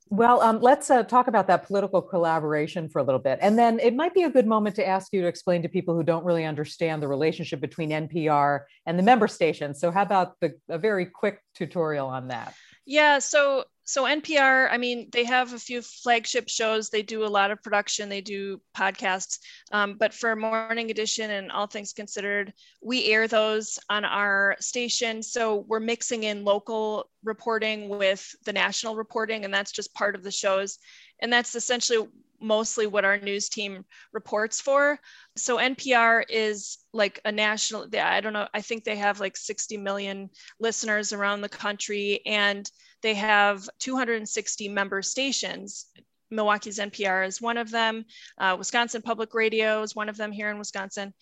Well, 0.09 0.41
um, 0.41 0.61
let's 0.61 0.89
uh, 0.89 1.03
talk 1.03 1.27
about 1.27 1.47
that 1.47 1.65
political 1.65 2.01
collaboration 2.01 2.87
for 2.87 2.99
a 2.99 3.03
little 3.03 3.19
bit. 3.19 3.39
And 3.41 3.57
then 3.59 3.79
it 3.79 3.95
might 3.95 4.13
be 4.13 4.23
a 4.23 4.29
good 4.29 4.47
moment 4.47 4.75
to 4.77 4.87
ask 4.87 5.11
you 5.11 5.21
to 5.21 5.27
explain 5.27 5.61
to 5.63 5.69
people 5.69 5.95
who 5.95 6.03
don't 6.03 6.23
really 6.23 6.45
understand 6.45 7.01
the 7.01 7.07
relationship 7.07 7.59
between 7.59 7.89
NPR 7.89 8.61
and 8.85 8.97
the 8.97 9.03
member 9.03 9.27
stations. 9.27 9.79
So, 9.79 9.91
how 9.91 10.03
about 10.03 10.35
the, 10.39 10.53
a 10.69 10.77
very 10.77 11.07
quick 11.07 11.41
tutorial 11.55 12.07
on 12.07 12.29
that? 12.29 12.53
Yeah, 12.85 13.19
so 13.19 13.65
so 13.87 14.03
NPR, 14.03 14.67
I 14.69 14.77
mean, 14.77 15.07
they 15.13 15.23
have 15.23 15.53
a 15.53 15.59
few 15.59 15.81
flagship 15.81 16.49
shows. 16.49 16.89
They 16.89 17.03
do 17.03 17.23
a 17.23 17.27
lot 17.27 17.51
of 17.51 17.63
production. 17.63 18.09
They 18.09 18.19
do 18.19 18.59
podcasts. 18.75 19.39
Um, 19.71 19.95
but 19.97 20.13
for 20.13 20.35
Morning 20.35 20.91
Edition 20.91 21.31
and 21.31 21.49
All 21.49 21.67
Things 21.67 21.93
Considered, 21.93 22.51
we 22.83 23.05
air 23.05 23.29
those 23.29 23.79
on 23.89 24.03
our 24.03 24.57
station. 24.59 25.23
So 25.23 25.63
we're 25.69 25.79
mixing 25.79 26.23
in 26.23 26.43
local 26.43 27.09
reporting 27.23 27.87
with 27.87 28.29
the 28.45 28.51
national 28.51 28.97
reporting, 28.97 29.45
and 29.45 29.53
that's 29.53 29.71
just 29.71 29.93
part 29.93 30.15
of 30.15 30.23
the 30.23 30.31
shows. 30.31 30.79
And 31.21 31.31
that's 31.31 31.55
essentially 31.55 32.09
mostly 32.41 32.87
what 32.87 33.05
our 33.05 33.17
news 33.17 33.47
team 33.47 33.85
reports 34.11 34.59
for. 34.59 34.99
So 35.37 35.59
NPR 35.59 36.23
is 36.27 36.77
like 36.91 37.21
a 37.23 37.31
national, 37.31 37.87
I 37.97 38.19
don't 38.19 38.33
know, 38.33 38.49
I 38.53 38.59
think 38.59 38.83
they 38.83 38.97
have 38.97 39.21
like 39.21 39.37
60 39.37 39.77
million 39.77 40.29
listeners 40.59 41.13
around 41.13 41.39
the 41.39 41.47
country. 41.47 42.19
And 42.25 42.69
they 43.01 43.13
have 43.13 43.67
260 43.79 44.69
member 44.69 45.01
stations. 45.01 45.87
Milwaukee's 46.29 46.79
NPR 46.79 47.25
is 47.25 47.41
one 47.41 47.57
of 47.57 47.71
them. 47.71 48.05
Uh, 48.37 48.55
Wisconsin 48.57 49.01
Public 49.01 49.33
Radio 49.33 49.81
is 49.81 49.95
one 49.95 50.09
of 50.09 50.17
them 50.17 50.31
here 50.31 50.49
in 50.49 50.57
Wisconsin. 50.57 51.13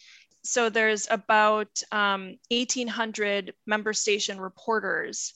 So 0.44 0.70
there's 0.70 1.08
about 1.10 1.82
um, 1.92 2.38
1,800 2.50 3.54
member 3.66 3.94
station 3.94 4.40
reporters 4.40 5.34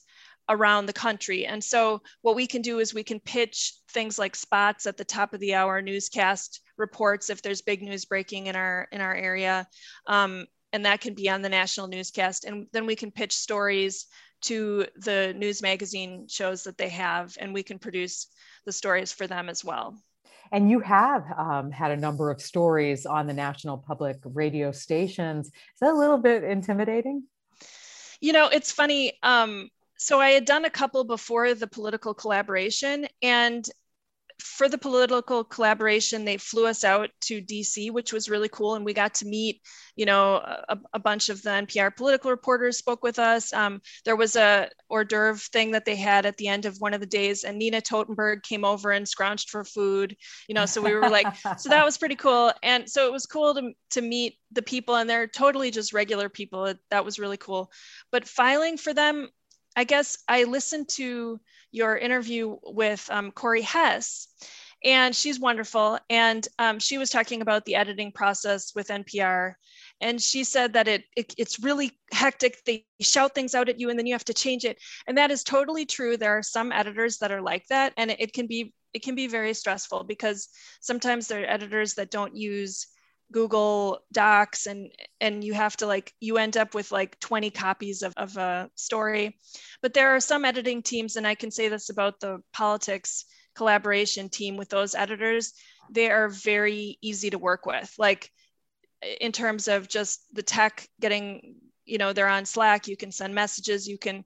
around 0.48 0.86
the 0.86 0.92
country. 0.92 1.46
And 1.46 1.62
so 1.62 2.02
what 2.22 2.36
we 2.36 2.46
can 2.46 2.62
do 2.62 2.80
is 2.80 2.92
we 2.92 3.04
can 3.04 3.20
pitch 3.20 3.74
things 3.90 4.18
like 4.18 4.34
spots 4.34 4.86
at 4.86 4.96
the 4.96 5.04
top 5.04 5.32
of 5.32 5.40
the 5.40 5.54
hour, 5.54 5.80
newscast 5.80 6.60
reports 6.76 7.30
if 7.30 7.42
there's 7.42 7.62
big 7.62 7.82
news 7.82 8.04
breaking 8.04 8.46
in 8.46 8.56
our 8.56 8.88
in 8.90 9.00
our 9.00 9.14
area. 9.14 9.66
Um, 10.06 10.46
and 10.72 10.86
that 10.86 11.00
can 11.00 11.14
be 11.14 11.28
on 11.28 11.42
the 11.42 11.48
national 11.48 11.88
newscast. 11.88 12.44
And 12.44 12.66
then 12.72 12.86
we 12.86 12.96
can 12.96 13.10
pitch 13.10 13.36
stories 13.36 14.06
to 14.42 14.86
the 14.96 15.34
news 15.36 15.62
magazine 15.62 16.26
shows 16.28 16.64
that 16.64 16.78
they 16.78 16.88
have, 16.88 17.36
and 17.40 17.54
we 17.54 17.62
can 17.62 17.78
produce 17.78 18.28
the 18.64 18.72
stories 18.72 19.12
for 19.12 19.26
them 19.26 19.48
as 19.48 19.64
well. 19.64 19.96
And 20.52 20.70
you 20.70 20.80
have 20.80 21.24
um, 21.36 21.70
had 21.70 21.92
a 21.92 21.96
number 21.96 22.30
of 22.30 22.40
stories 22.40 23.06
on 23.06 23.26
the 23.26 23.32
national 23.32 23.78
public 23.78 24.18
radio 24.24 24.72
stations. 24.72 25.46
Is 25.46 25.52
that 25.80 25.92
a 25.92 25.96
little 25.96 26.18
bit 26.18 26.42
intimidating? 26.42 27.24
You 28.20 28.32
know, 28.32 28.48
it's 28.48 28.72
funny. 28.72 29.12
Um, 29.22 29.70
so 29.96 30.20
I 30.20 30.30
had 30.30 30.44
done 30.44 30.64
a 30.64 30.70
couple 30.70 31.04
before 31.04 31.54
the 31.54 31.66
political 31.66 32.14
collaboration, 32.14 33.06
and 33.22 33.64
for 34.40 34.68
the 34.68 34.78
political 34.78 35.44
collaboration, 35.44 36.24
they 36.24 36.36
flew 36.36 36.66
us 36.66 36.84
out 36.84 37.10
to 37.22 37.40
DC, 37.40 37.90
which 37.92 38.12
was 38.12 38.28
really 38.28 38.48
cool. 38.48 38.74
And 38.74 38.84
we 38.84 38.92
got 38.92 39.14
to 39.14 39.26
meet, 39.26 39.60
you 39.96 40.06
know, 40.06 40.36
a, 40.36 40.78
a 40.94 40.98
bunch 40.98 41.28
of 41.28 41.42
the 41.42 41.50
NPR 41.50 41.94
political 41.94 42.30
reporters 42.30 42.78
spoke 42.78 43.02
with 43.02 43.18
us. 43.18 43.52
Um, 43.52 43.80
there 44.04 44.16
was 44.16 44.36
a 44.36 44.68
hors 44.88 45.04
d'oeuvre 45.04 45.40
thing 45.52 45.70
that 45.72 45.84
they 45.84 45.96
had 45.96 46.26
at 46.26 46.36
the 46.36 46.48
end 46.48 46.64
of 46.64 46.76
one 46.78 46.94
of 46.94 47.00
the 47.00 47.06
days, 47.06 47.44
and 47.44 47.58
Nina 47.58 47.80
Totenberg 47.80 48.42
came 48.42 48.64
over 48.64 48.90
and 48.90 49.06
scrounged 49.06 49.48
for 49.48 49.64
food, 49.64 50.16
you 50.48 50.54
know, 50.54 50.66
so 50.66 50.80
we 50.80 50.94
were 50.94 51.08
like, 51.08 51.26
so 51.58 51.68
that 51.68 51.84
was 51.84 51.98
pretty 51.98 52.16
cool. 52.16 52.52
And 52.62 52.88
so 52.88 53.06
it 53.06 53.12
was 53.12 53.26
cool 53.26 53.54
to, 53.54 53.72
to 53.90 54.00
meet 54.00 54.36
the 54.52 54.62
people, 54.62 54.96
and 54.96 55.08
they're 55.08 55.26
totally 55.26 55.70
just 55.70 55.92
regular 55.92 56.28
people. 56.28 56.74
That 56.90 57.04
was 57.04 57.18
really 57.18 57.36
cool. 57.36 57.70
But 58.10 58.26
filing 58.26 58.76
for 58.76 58.94
them, 58.94 59.28
I 59.80 59.84
guess 59.84 60.18
I 60.28 60.44
listened 60.44 60.90
to 60.90 61.40
your 61.72 61.96
interview 61.96 62.58
with 62.64 63.08
um, 63.10 63.30
Corey 63.30 63.62
Hess, 63.62 64.28
and 64.84 65.16
she's 65.16 65.40
wonderful. 65.40 65.98
And 66.10 66.46
um, 66.58 66.78
she 66.78 66.98
was 66.98 67.08
talking 67.08 67.40
about 67.40 67.64
the 67.64 67.76
editing 67.76 68.12
process 68.12 68.74
with 68.74 68.88
NPR. 68.88 69.54
And 70.02 70.20
she 70.20 70.44
said 70.44 70.74
that 70.74 70.86
it, 70.86 71.04
it, 71.16 71.34
it's 71.38 71.60
really 71.60 71.92
hectic. 72.12 72.62
They 72.66 72.84
shout 73.00 73.34
things 73.34 73.54
out 73.54 73.70
at 73.70 73.80
you 73.80 73.88
and 73.88 73.98
then 73.98 74.06
you 74.06 74.12
have 74.12 74.24
to 74.26 74.34
change 74.34 74.66
it. 74.66 74.76
And 75.06 75.16
that 75.16 75.30
is 75.30 75.42
totally 75.42 75.86
true. 75.86 76.18
There 76.18 76.36
are 76.36 76.42
some 76.42 76.72
editors 76.72 77.16
that 77.18 77.32
are 77.32 77.40
like 77.40 77.66
that. 77.68 77.94
And 77.96 78.10
it, 78.10 78.20
it 78.20 78.32
can 78.34 78.46
be 78.46 78.74
it 78.92 79.02
can 79.02 79.14
be 79.14 79.28
very 79.28 79.54
stressful 79.54 80.04
because 80.04 80.48
sometimes 80.80 81.26
there 81.26 81.42
are 81.42 81.50
editors 81.50 81.94
that 81.94 82.10
don't 82.10 82.36
use 82.36 82.86
Google 83.32 84.00
Docs 84.12 84.66
and 84.66 84.90
and 85.20 85.44
you 85.44 85.54
have 85.54 85.76
to 85.78 85.86
like 85.86 86.12
you 86.20 86.38
end 86.38 86.56
up 86.56 86.74
with 86.74 86.90
like 86.90 87.18
20 87.20 87.50
copies 87.50 88.02
of, 88.02 88.12
of 88.16 88.36
a 88.36 88.70
story. 88.74 89.36
But 89.82 89.94
there 89.94 90.14
are 90.14 90.20
some 90.20 90.44
editing 90.44 90.82
teams, 90.82 91.16
and 91.16 91.26
I 91.26 91.34
can 91.34 91.50
say 91.50 91.68
this 91.68 91.90
about 91.90 92.20
the 92.20 92.38
politics 92.52 93.24
collaboration 93.54 94.28
team 94.28 94.56
with 94.56 94.68
those 94.68 94.94
editors, 94.94 95.52
they 95.90 96.10
are 96.10 96.28
very 96.28 96.98
easy 97.02 97.30
to 97.30 97.38
work 97.38 97.66
with. 97.66 97.92
Like 97.98 98.30
in 99.20 99.32
terms 99.32 99.68
of 99.68 99.88
just 99.88 100.24
the 100.32 100.42
tech 100.42 100.86
getting, 101.00 101.56
you 101.84 101.98
know, 101.98 102.12
they're 102.12 102.28
on 102.28 102.44
Slack, 102.46 102.88
you 102.88 102.96
can 102.96 103.12
send 103.12 103.34
messages, 103.34 103.88
you 103.88 103.98
can 103.98 104.24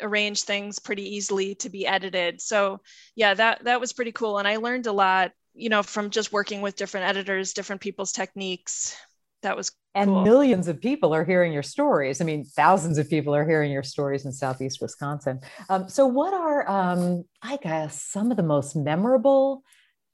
arrange 0.00 0.42
things 0.42 0.78
pretty 0.78 1.16
easily 1.16 1.54
to 1.56 1.68
be 1.68 1.86
edited. 1.86 2.40
So 2.40 2.80
yeah, 3.14 3.34
that 3.34 3.64
that 3.64 3.80
was 3.80 3.92
pretty 3.92 4.12
cool. 4.12 4.38
And 4.38 4.48
I 4.48 4.56
learned 4.56 4.86
a 4.86 4.92
lot 4.92 5.32
you 5.60 5.68
know, 5.68 5.82
from 5.82 6.10
just 6.10 6.32
working 6.32 6.62
with 6.62 6.76
different 6.76 7.06
editors, 7.06 7.52
different 7.52 7.80
people's 7.80 8.12
techniques. 8.12 8.96
That 9.42 9.56
was 9.56 9.72
and 9.94 10.10
cool. 10.10 10.22
millions 10.22 10.68
of 10.68 10.80
people 10.80 11.14
are 11.14 11.24
hearing 11.24 11.52
your 11.52 11.62
stories. 11.62 12.20
I 12.20 12.24
mean, 12.24 12.44
thousands 12.44 12.98
of 12.98 13.10
people 13.10 13.34
are 13.34 13.46
hearing 13.46 13.72
your 13.72 13.82
stories 13.82 14.24
in 14.24 14.32
Southeast 14.32 14.78
Wisconsin. 14.80 15.40
Um, 15.68 15.88
so, 15.88 16.06
what 16.06 16.32
are, 16.32 16.68
um, 16.68 17.24
I 17.42 17.56
guess, 17.56 18.00
some 18.00 18.30
of 18.30 18.36
the 18.36 18.42
most 18.42 18.76
memorable 18.76 19.62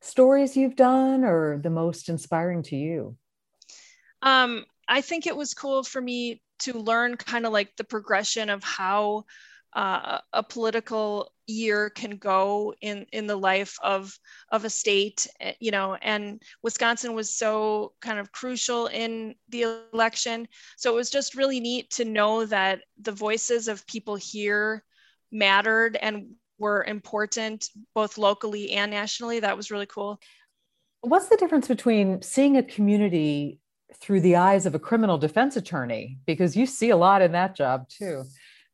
stories 0.01 0.57
you've 0.57 0.77
done 0.77 1.25
or 1.25 1.61
the 1.63 1.71
most 1.71 2.09
inspiring 2.09 2.63
to 2.65 2.77
you? 2.77 3.17
Um, 4.23 4.65
I 4.89 5.01
think 5.01 5.27
it 5.27 5.37
was 5.37 5.55
cool 5.55 5.83
for 5.83 6.01
me 6.01 6.41
to 6.61 6.79
learn 6.79 7.17
kind 7.17 7.45
of 7.45 7.53
like 7.53 7.77
the 7.77 7.85
progression 7.85 8.49
of 8.49 8.65
how 8.65 9.25
uh, 9.75 10.21
a 10.33 10.43
political 10.43 11.31
year 11.47 11.91
can 11.91 12.17
go 12.17 12.75
in 12.81 13.07
in 13.13 13.27
the 13.27 13.37
life 13.37 13.77
of 13.83 14.19
of 14.51 14.65
a 14.65 14.71
state 14.71 15.27
eh, 15.41 15.53
you 15.61 15.71
know 15.71 15.95
and 16.03 16.43
wisconsin 16.63 17.15
was 17.15 17.35
so 17.35 17.93
kind 18.01 18.19
of 18.19 18.33
crucial 18.33 18.87
in 18.89 19.35
the 19.49 19.83
election. 19.93 20.49
So 20.77 20.93
it 20.93 20.97
was 20.97 21.11
just 21.11 21.35
really 21.35 21.61
neat 21.61 21.91
to 21.93 22.05
know 22.05 22.45
that 22.47 22.81
the 23.01 23.13
voices 23.13 23.69
of 23.69 23.87
people 23.87 24.17
here 24.17 24.85
mattered 25.31 25.97
and 25.97 26.35
were 26.59 26.85
important 26.85 27.69
both 27.95 28.19
locally 28.19 28.73
and 28.73 28.91
nationally. 28.91 29.41
That 29.41 29.57
was 29.57 29.71
really 29.71 29.87
cool. 29.87 30.19
What's 31.03 31.29
the 31.29 31.37
difference 31.37 31.69
between 31.69 32.23
seeing 32.23 32.57
a 32.57 32.63
community 32.63 33.61
through 33.95 34.21
the 34.21 34.37
eyes 34.37 34.67
of 34.67 34.75
a 34.75 34.79
criminal 34.79 35.19
defense 35.19 35.57
attorney? 35.57 36.19
Because 36.27 36.57
you 36.57 36.67
see 36.67 36.91
a 36.91 36.97
lot 36.97 37.23
in 37.23 37.33
that 37.33 37.55
job 37.55 37.89
too 37.89 38.25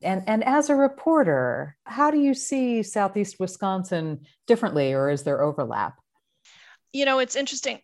and, 0.02 0.22
and 0.26 0.44
as 0.44 0.70
a 0.70 0.74
reporter, 0.74 1.76
how 1.84 2.10
do 2.10 2.18
you 2.18 2.34
see 2.34 2.82
Southeast 2.82 3.36
Wisconsin 3.38 4.20
differently, 4.46 4.92
or 4.92 5.10
is 5.10 5.22
there 5.22 5.42
overlap? 5.42 5.94
You 6.92 7.04
know, 7.04 7.18
it's 7.18 7.36
interesting. 7.36 7.80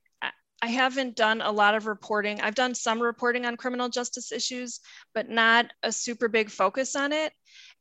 I 0.60 0.68
haven't 0.68 1.14
done 1.14 1.40
a 1.40 1.52
lot 1.52 1.76
of 1.76 1.86
reporting. 1.86 2.40
I've 2.40 2.56
done 2.56 2.74
some 2.74 3.00
reporting 3.00 3.46
on 3.46 3.56
criminal 3.56 3.88
justice 3.88 4.32
issues, 4.32 4.80
but 5.14 5.28
not 5.28 5.66
a 5.82 5.92
super 5.92 6.28
big 6.28 6.50
focus 6.50 6.96
on 6.96 7.12
it. 7.12 7.32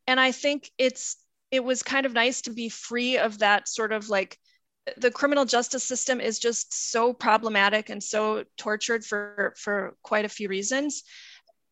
And 0.06 0.20
I 0.20 0.32
think 0.32 0.70
it's 0.77 1.17
it 1.50 1.63
was 1.63 1.82
kind 1.82 2.06
of 2.06 2.13
nice 2.13 2.41
to 2.41 2.51
be 2.51 2.70
free 2.70 3.17
of 3.17 3.39
that 3.39 3.67
sort 3.67 3.91
of 3.91 4.10
like 4.10 4.38
the 4.98 5.12
criminal 5.12 5.46
justice 5.46 5.84
system 5.84 6.22
is 6.22 6.39
just 6.39 6.91
so 6.91 7.13
problematic 7.13 7.89
and 7.89 8.01
so 8.01 8.44
tortured 8.58 9.03
for 9.03 9.53
for 9.58 9.96
quite 10.03 10.25
a 10.25 10.29
few 10.29 10.48
reasons 10.48 11.03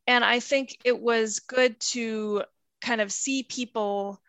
and 0.07 0.23
i 0.23 0.39
think 0.39 0.77
it 0.83 0.99
was 0.99 1.39
good 1.39 1.79
to 1.79 2.43
kind 2.81 3.01
of 3.01 3.11
see 3.11 3.43
people 3.43 4.21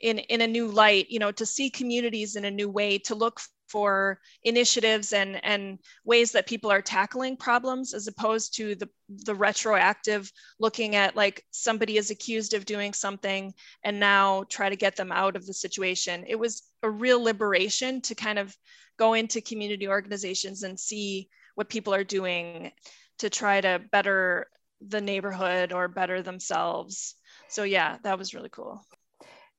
in 0.00 0.18
in 0.18 0.42
a 0.42 0.46
new 0.46 0.66
light 0.66 1.06
you 1.08 1.18
know 1.18 1.32
to 1.32 1.46
see 1.46 1.70
communities 1.70 2.36
in 2.36 2.44
a 2.44 2.50
new 2.50 2.68
way 2.68 2.98
to 2.98 3.14
look 3.14 3.40
for 3.68 4.20
initiatives 4.44 5.12
and 5.12 5.44
and 5.44 5.78
ways 6.04 6.32
that 6.32 6.46
people 6.46 6.70
are 6.70 6.82
tackling 6.82 7.36
problems 7.36 7.94
as 7.94 8.06
opposed 8.06 8.54
to 8.56 8.74
the 8.76 8.88
the 9.08 9.34
retroactive 9.34 10.30
looking 10.58 10.94
at 10.94 11.16
like 11.16 11.44
somebody 11.50 11.96
is 11.96 12.10
accused 12.10 12.54
of 12.54 12.64
doing 12.64 12.92
something 12.92 13.52
and 13.84 13.98
now 13.98 14.44
try 14.48 14.68
to 14.68 14.76
get 14.76 14.96
them 14.96 15.12
out 15.12 15.36
of 15.36 15.46
the 15.46 15.54
situation. 15.54 16.24
It 16.26 16.36
was 16.36 16.62
a 16.82 16.90
real 16.90 17.22
liberation 17.22 18.00
to 18.02 18.14
kind 18.14 18.38
of 18.38 18.56
go 18.98 19.14
into 19.14 19.40
community 19.40 19.88
organizations 19.88 20.62
and 20.62 20.78
see 20.78 21.28
what 21.54 21.68
people 21.68 21.94
are 21.94 22.04
doing 22.04 22.72
to 23.18 23.30
try 23.30 23.60
to 23.60 23.80
better 23.90 24.46
the 24.86 25.00
neighborhood 25.00 25.72
or 25.72 25.88
better 25.88 26.22
themselves 26.22 27.14
so 27.48 27.62
yeah 27.62 27.98
that 28.02 28.18
was 28.18 28.34
really 28.34 28.50
cool. 28.50 28.84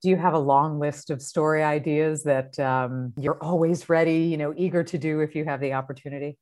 Do 0.00 0.10
you 0.10 0.16
have 0.16 0.34
a 0.34 0.38
long 0.38 0.78
list 0.78 1.10
of 1.10 1.20
story 1.20 1.64
ideas 1.64 2.22
that 2.22 2.56
um, 2.60 3.12
you're 3.18 3.42
always 3.42 3.88
ready, 3.88 4.18
you 4.18 4.36
know, 4.36 4.54
eager 4.56 4.84
to 4.84 4.96
do 4.96 5.20
if 5.20 5.34
you 5.34 5.44
have 5.44 5.60
the 5.60 5.72
opportunity? 5.72 6.38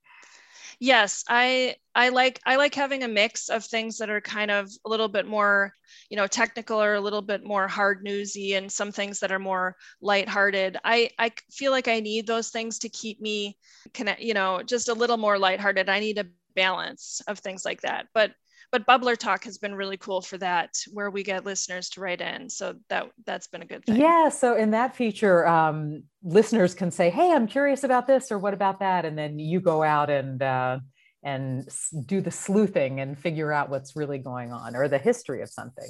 yes 0.78 1.24
i 1.28 1.74
i 1.94 2.10
like 2.10 2.40
i 2.44 2.56
like 2.56 2.74
having 2.74 3.02
a 3.02 3.08
mix 3.08 3.48
of 3.48 3.64
things 3.64 3.96
that 3.96 4.10
are 4.10 4.20
kind 4.20 4.50
of 4.50 4.68
a 4.84 4.88
little 4.88 5.08
bit 5.08 5.26
more 5.26 5.72
you 6.10 6.16
know 6.16 6.26
technical 6.26 6.82
or 6.82 6.94
a 6.94 7.00
little 7.00 7.22
bit 7.22 7.44
more 7.44 7.66
hard 7.66 8.02
newsy 8.02 8.54
and 8.54 8.70
some 8.70 8.92
things 8.92 9.20
that 9.20 9.32
are 9.32 9.38
more 9.38 9.76
lighthearted. 10.00 10.76
I 10.84 11.10
i 11.18 11.32
feel 11.50 11.72
like 11.72 11.88
i 11.88 12.00
need 12.00 12.26
those 12.26 12.50
things 12.50 12.78
to 12.80 12.88
keep 12.88 13.20
me 13.20 13.56
connect 13.94 14.20
you 14.20 14.34
know 14.34 14.62
just 14.62 14.88
a 14.88 14.94
little 14.94 15.16
more 15.16 15.38
lighthearted. 15.38 15.88
I 15.88 16.00
need 16.00 16.18
a 16.18 16.26
balance 16.54 17.22
of 17.26 17.38
things 17.38 17.64
like 17.64 17.82
that. 17.82 18.06
But 18.12 18.32
but 18.72 18.86
bubbler 18.86 19.16
talk 19.16 19.44
has 19.44 19.58
been 19.58 19.74
really 19.74 19.96
cool 19.96 20.20
for 20.20 20.38
that 20.38 20.74
where 20.92 21.10
we 21.10 21.22
get 21.22 21.44
listeners 21.44 21.88
to 21.88 22.00
write 22.00 22.20
in 22.20 22.48
so 22.48 22.74
that 22.88 23.10
that's 23.24 23.46
been 23.46 23.62
a 23.62 23.66
good 23.66 23.84
thing 23.84 23.96
yeah 23.96 24.28
so 24.28 24.56
in 24.56 24.70
that 24.70 24.94
feature 24.96 25.46
um, 25.46 26.02
listeners 26.22 26.74
can 26.74 26.90
say 26.90 27.10
hey 27.10 27.32
i'm 27.32 27.46
curious 27.46 27.84
about 27.84 28.06
this 28.06 28.30
or 28.30 28.38
what 28.38 28.54
about 28.54 28.80
that 28.80 29.04
and 29.04 29.16
then 29.18 29.38
you 29.38 29.60
go 29.60 29.82
out 29.82 30.10
and 30.10 30.42
uh, 30.42 30.78
and 31.22 31.68
do 32.04 32.20
the 32.20 32.30
sleuthing 32.30 33.00
and 33.00 33.18
figure 33.18 33.52
out 33.52 33.68
what's 33.68 33.96
really 33.96 34.18
going 34.18 34.52
on 34.52 34.76
or 34.76 34.88
the 34.88 34.98
history 34.98 35.42
of 35.42 35.50
something 35.50 35.88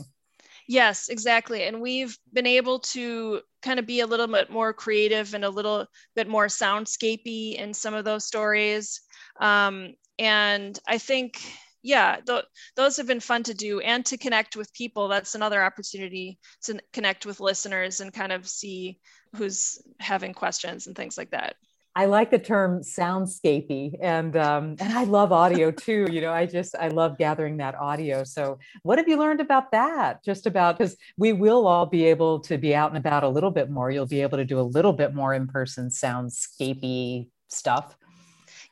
Yes, 0.69 1.09
exactly. 1.09 1.63
And 1.63 1.81
we've 1.81 2.19
been 2.33 2.47
able 2.47 2.81
to 2.81 3.41
kind 3.63 3.79
of 3.79 3.87
be 3.87 4.01
a 4.01 4.07
little 4.07 4.27
bit 4.27 4.51
more 4.51 4.73
creative 4.73 5.35
and 5.35 5.45
a 5.45 5.51
little 5.51 5.87
bit 6.17 6.29
more 6.29 6.47
soundscapey 6.47 7.55
in 7.55 7.73
some 7.73 7.95
of 7.95 8.05
those 8.05 8.25
stories. 8.25 9.01
Um, 9.41 9.95
and 10.19 10.79
I 10.89 10.99
think 10.99 11.41
yeah, 11.87 12.17
th- 12.27 12.45
those 12.75 12.97
have 12.97 13.07
been 13.07 13.21
fun 13.21 13.45
to 13.45 13.55
do 13.55 13.79
and 13.79 14.05
to 14.07 14.19
connect 14.19 14.57
with 14.57 14.75
people. 14.75 15.07
That's 15.07 15.37
another 15.37 15.63
opportunity 15.63 16.39
to 16.65 16.81
connect 16.93 17.25
with 17.25 17.39
listeners 17.39 18.01
and 18.01 18.13
kind 18.13 18.33
of 18.33 18.49
see 18.49 18.99
who's 19.37 19.81
having 20.01 20.35
questions 20.35 20.89
and 20.89 20.97
things 20.97 21.17
like 21.17 21.31
that. 21.31 21.55
I 21.95 22.07
like 22.07 22.31
the 22.31 22.41
term 22.41 22.81
soundscapey, 22.81 23.99
and 24.03 24.37
um, 24.37 24.77
and 24.81 24.93
I 24.93 25.05
love 25.05 25.33
audio 25.33 25.71
too. 25.87 26.09
You 26.11 26.21
know, 26.21 26.33
I 26.33 26.45
just 26.45 26.75
I 26.75 26.89
love 26.89 27.19
gathering 27.19 27.59
that 27.59 27.77
audio. 27.77 28.25
So, 28.25 28.59
what 28.83 28.99
have 28.99 29.09
you 29.09 29.17
learned 29.17 29.41
about 29.41 29.71
that? 29.71 30.25
Just 30.25 30.47
about 30.47 30.77
because 30.77 30.97
we 31.17 31.33
will 31.33 31.69
all 31.69 31.87
be 31.87 32.05
able 32.07 32.41
to 32.41 32.59
be 32.59 32.75
out 32.75 32.91
and 32.91 32.99
about 32.99 33.23
a 33.23 33.29
little 33.29 33.53
bit 33.53 33.71
more. 33.71 33.93
You'll 33.93 34.07
be 34.07 34.23
able 34.23 34.39
to 34.39 34.45
do 34.45 34.59
a 34.59 34.69
little 34.77 34.93
bit 34.93 35.15
more 35.15 35.33
in 35.33 35.47
person 35.47 35.89
soundscapey 35.89 37.29
stuff. 37.49 37.97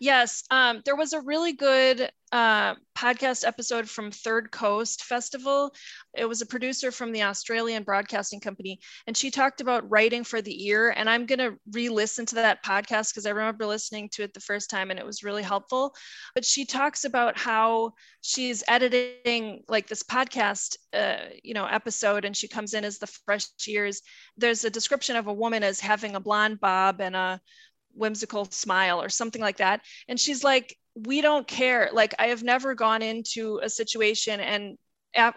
Yes, 0.04 0.44
um, 0.50 0.82
there 0.84 0.96
was 0.96 1.14
a 1.14 1.22
really 1.22 1.54
good 1.54 2.10
uh, 2.30 2.74
podcast 2.94 3.42
episode 3.48 3.88
from 3.88 4.10
Third 4.10 4.50
Coast 4.50 5.02
Festival. 5.02 5.72
It 6.14 6.26
was 6.26 6.42
a 6.42 6.46
producer 6.46 6.90
from 6.90 7.10
the 7.10 7.22
Australian 7.22 7.84
Broadcasting 7.84 8.38
Company, 8.38 8.80
and 9.06 9.16
she 9.16 9.30
talked 9.30 9.62
about 9.62 9.90
writing 9.90 10.22
for 10.22 10.42
the 10.42 10.66
ear. 10.66 10.92
And 10.94 11.08
I'm 11.08 11.24
going 11.24 11.38
to 11.38 11.54
re 11.72 11.88
listen 11.88 12.26
to 12.26 12.34
that 12.34 12.62
podcast 12.62 13.12
because 13.12 13.24
I 13.24 13.30
remember 13.30 13.64
listening 13.64 14.10
to 14.12 14.24
it 14.24 14.34
the 14.34 14.40
first 14.40 14.68
time 14.68 14.90
and 14.90 15.00
it 15.00 15.06
was 15.06 15.24
really 15.24 15.42
helpful. 15.42 15.94
But 16.34 16.44
she 16.44 16.66
talks 16.66 17.06
about 17.06 17.38
how 17.38 17.94
she's 18.20 18.62
editing 18.68 19.62
like 19.68 19.86
this 19.86 20.02
podcast, 20.02 20.76
uh, 20.92 21.30
you 21.42 21.54
know, 21.54 21.64
episode, 21.64 22.26
and 22.26 22.36
she 22.36 22.46
comes 22.46 22.74
in 22.74 22.84
as 22.84 22.98
the 22.98 23.06
fresh 23.06 23.46
ears. 23.66 24.02
There's 24.36 24.66
a 24.66 24.70
description 24.70 25.16
of 25.16 25.28
a 25.28 25.32
woman 25.32 25.62
as 25.62 25.80
having 25.80 26.14
a 26.14 26.20
blonde 26.20 26.60
bob 26.60 27.00
and 27.00 27.16
a 27.16 27.40
whimsical 27.94 28.44
smile 28.46 29.00
or 29.00 29.08
something 29.08 29.42
like 29.42 29.58
that. 29.58 29.80
And 30.08 30.18
she's 30.18 30.44
like, 30.44 30.76
we 30.94 31.20
don't 31.20 31.46
care. 31.46 31.90
Like, 31.92 32.14
I 32.18 32.28
have 32.28 32.42
never 32.42 32.74
gone 32.74 33.02
into 33.02 33.60
a 33.62 33.68
situation 33.68 34.40
and 34.40 34.78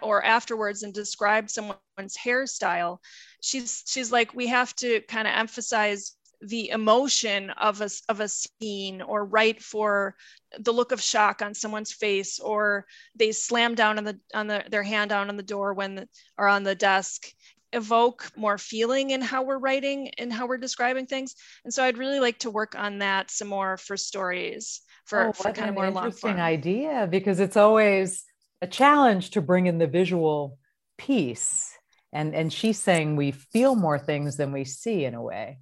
or 0.02 0.24
afterwards 0.24 0.82
and 0.82 0.92
described 0.92 1.50
someone's 1.50 2.16
hairstyle. 2.16 2.98
She's 3.40 3.84
she's 3.86 4.10
like, 4.10 4.34
we 4.34 4.48
have 4.48 4.74
to 4.76 5.00
kind 5.02 5.28
of 5.28 5.34
emphasize 5.34 6.16
the 6.40 6.70
emotion 6.70 7.50
of 7.50 7.80
a, 7.80 7.90
of 8.08 8.20
a 8.20 8.28
scene 8.28 9.02
or 9.02 9.24
write 9.24 9.60
for 9.62 10.14
the 10.60 10.72
look 10.72 10.92
of 10.92 11.02
shock 11.02 11.42
on 11.42 11.52
someone's 11.52 11.92
face 11.92 12.38
or 12.38 12.86
they 13.16 13.32
slam 13.32 13.74
down 13.74 13.98
on 13.98 14.04
the 14.04 14.18
on 14.34 14.46
the, 14.46 14.64
their 14.70 14.84
hand 14.84 15.10
down 15.10 15.28
on 15.28 15.36
the 15.36 15.42
door 15.42 15.74
when 15.74 15.96
the, 15.96 16.08
or 16.36 16.46
on 16.46 16.62
the 16.62 16.74
desk 16.74 17.32
evoke 17.72 18.30
more 18.36 18.58
feeling 18.58 19.10
in 19.10 19.20
how 19.20 19.42
we're 19.42 19.58
writing 19.58 20.10
and 20.18 20.32
how 20.32 20.46
we're 20.46 20.58
describing 20.58 21.06
things. 21.06 21.34
And 21.64 21.72
so 21.72 21.84
I'd 21.84 21.98
really 21.98 22.20
like 22.20 22.38
to 22.40 22.50
work 22.50 22.74
on 22.76 22.98
that 22.98 23.30
some 23.30 23.48
more 23.48 23.76
for 23.76 23.96
stories 23.96 24.80
for, 25.04 25.28
oh, 25.28 25.32
for 25.32 25.52
kind 25.52 25.68
of 25.68 25.74
more 25.74 25.86
interesting 25.86 26.30
long 26.30 26.40
idea 26.40 27.08
because 27.10 27.40
it's 27.40 27.56
always 27.56 28.24
a 28.62 28.66
challenge 28.66 29.30
to 29.30 29.42
bring 29.42 29.66
in 29.66 29.78
the 29.78 29.86
visual 29.86 30.58
piece. 30.96 31.72
And 32.12 32.34
and 32.34 32.52
she's 32.52 32.78
saying 32.78 33.16
we 33.16 33.32
feel 33.32 33.74
more 33.74 33.98
things 33.98 34.36
than 34.36 34.52
we 34.52 34.64
see 34.64 35.04
in 35.04 35.14
a 35.14 35.22
way. 35.22 35.58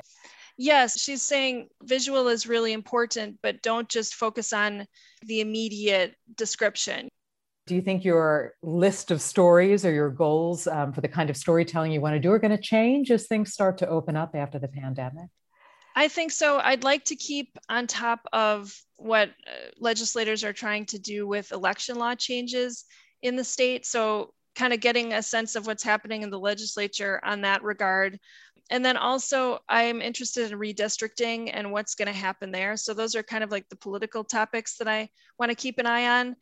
Yes, 0.57 0.99
she's 0.99 1.23
saying 1.23 1.69
visual 1.83 2.29
is 2.29 2.47
really 2.47 2.73
important, 2.73 3.39
but 3.43 3.63
don't 3.63 3.89
just 3.89 4.15
focus 4.15 4.53
on 4.53 4.87
the 5.23 5.41
immediate 5.41 6.15
description. 6.35 7.09
Do 7.67 7.75
you 7.75 7.83
think 7.83 8.05
your 8.05 8.55
list 8.63 9.11
of 9.11 9.21
stories 9.21 9.85
or 9.85 9.93
your 9.93 10.11
goals 10.11 10.69
um, 10.69 10.93
for 10.93 11.01
the 11.01 11.09
kind 11.09 11.31
of 11.31 11.37
storytelling 11.37 11.91
you 11.91 12.01
want 12.01 12.15
to 12.15 12.21
do 12.21 12.31
are 12.31 12.39
going 12.39 12.57
to 12.57 12.63
change 12.63 13.11
as 13.11 13.27
things 13.27 13.53
start 13.53 13.79
to 13.79 13.89
open 13.89 14.17
up 14.17 14.37
after 14.37 14.59
the 14.59 14.69
pandemic? 14.69 15.29
I 15.97 16.09
think 16.09 16.31
so. 16.31 16.59
I'd 16.59 16.85
like 16.85 17.05
to 17.07 17.17
keep 17.17 17.59
on 17.71 17.87
top 17.87 18.21
of 18.33 18.73
what 18.97 19.31
uh, 19.47 19.71
legislators 19.81 20.45
are 20.45 20.53
trying 20.53 20.85
to 20.87 20.99
do 20.99 21.27
with 21.27 21.53
election 21.53 21.99
law 21.99 22.15
changes 22.15 22.85
in 23.23 23.35
the 23.35 23.45
state. 23.45 23.87
So, 23.87 24.33
kind 24.55 24.73
of 24.73 24.81
getting 24.81 25.13
a 25.13 25.23
sense 25.23 25.55
of 25.55 25.67
what's 25.67 25.83
happening 25.83 26.23
in 26.23 26.31
the 26.31 26.39
legislature 26.39 27.21
on 27.25 27.43
that 27.43 27.63
regard. 27.63 28.19
And 28.71 28.85
then 28.85 28.97
also, 28.97 29.59
I'm 29.69 30.01
interested 30.01 30.51
in 30.51 30.59
redistricting 30.59 31.51
and 31.53 31.73
what's 31.73 31.95
going 31.95 32.09
to 32.09 32.19
happen 32.19 32.53
there. 32.53 32.77
So, 32.77 32.93
those 32.93 33.15
are 33.15 33.23
kind 33.23 33.43
of 33.43 33.51
like 33.51 33.69
the 33.71 33.77
political 33.77 34.23
topics 34.23 34.77
that 34.77 34.89
I 34.89 35.09
want 35.39 35.51
to 35.51 35.57
keep 35.57 35.79
an 35.79 35.87
eye 35.87 36.21
on. 36.21 36.37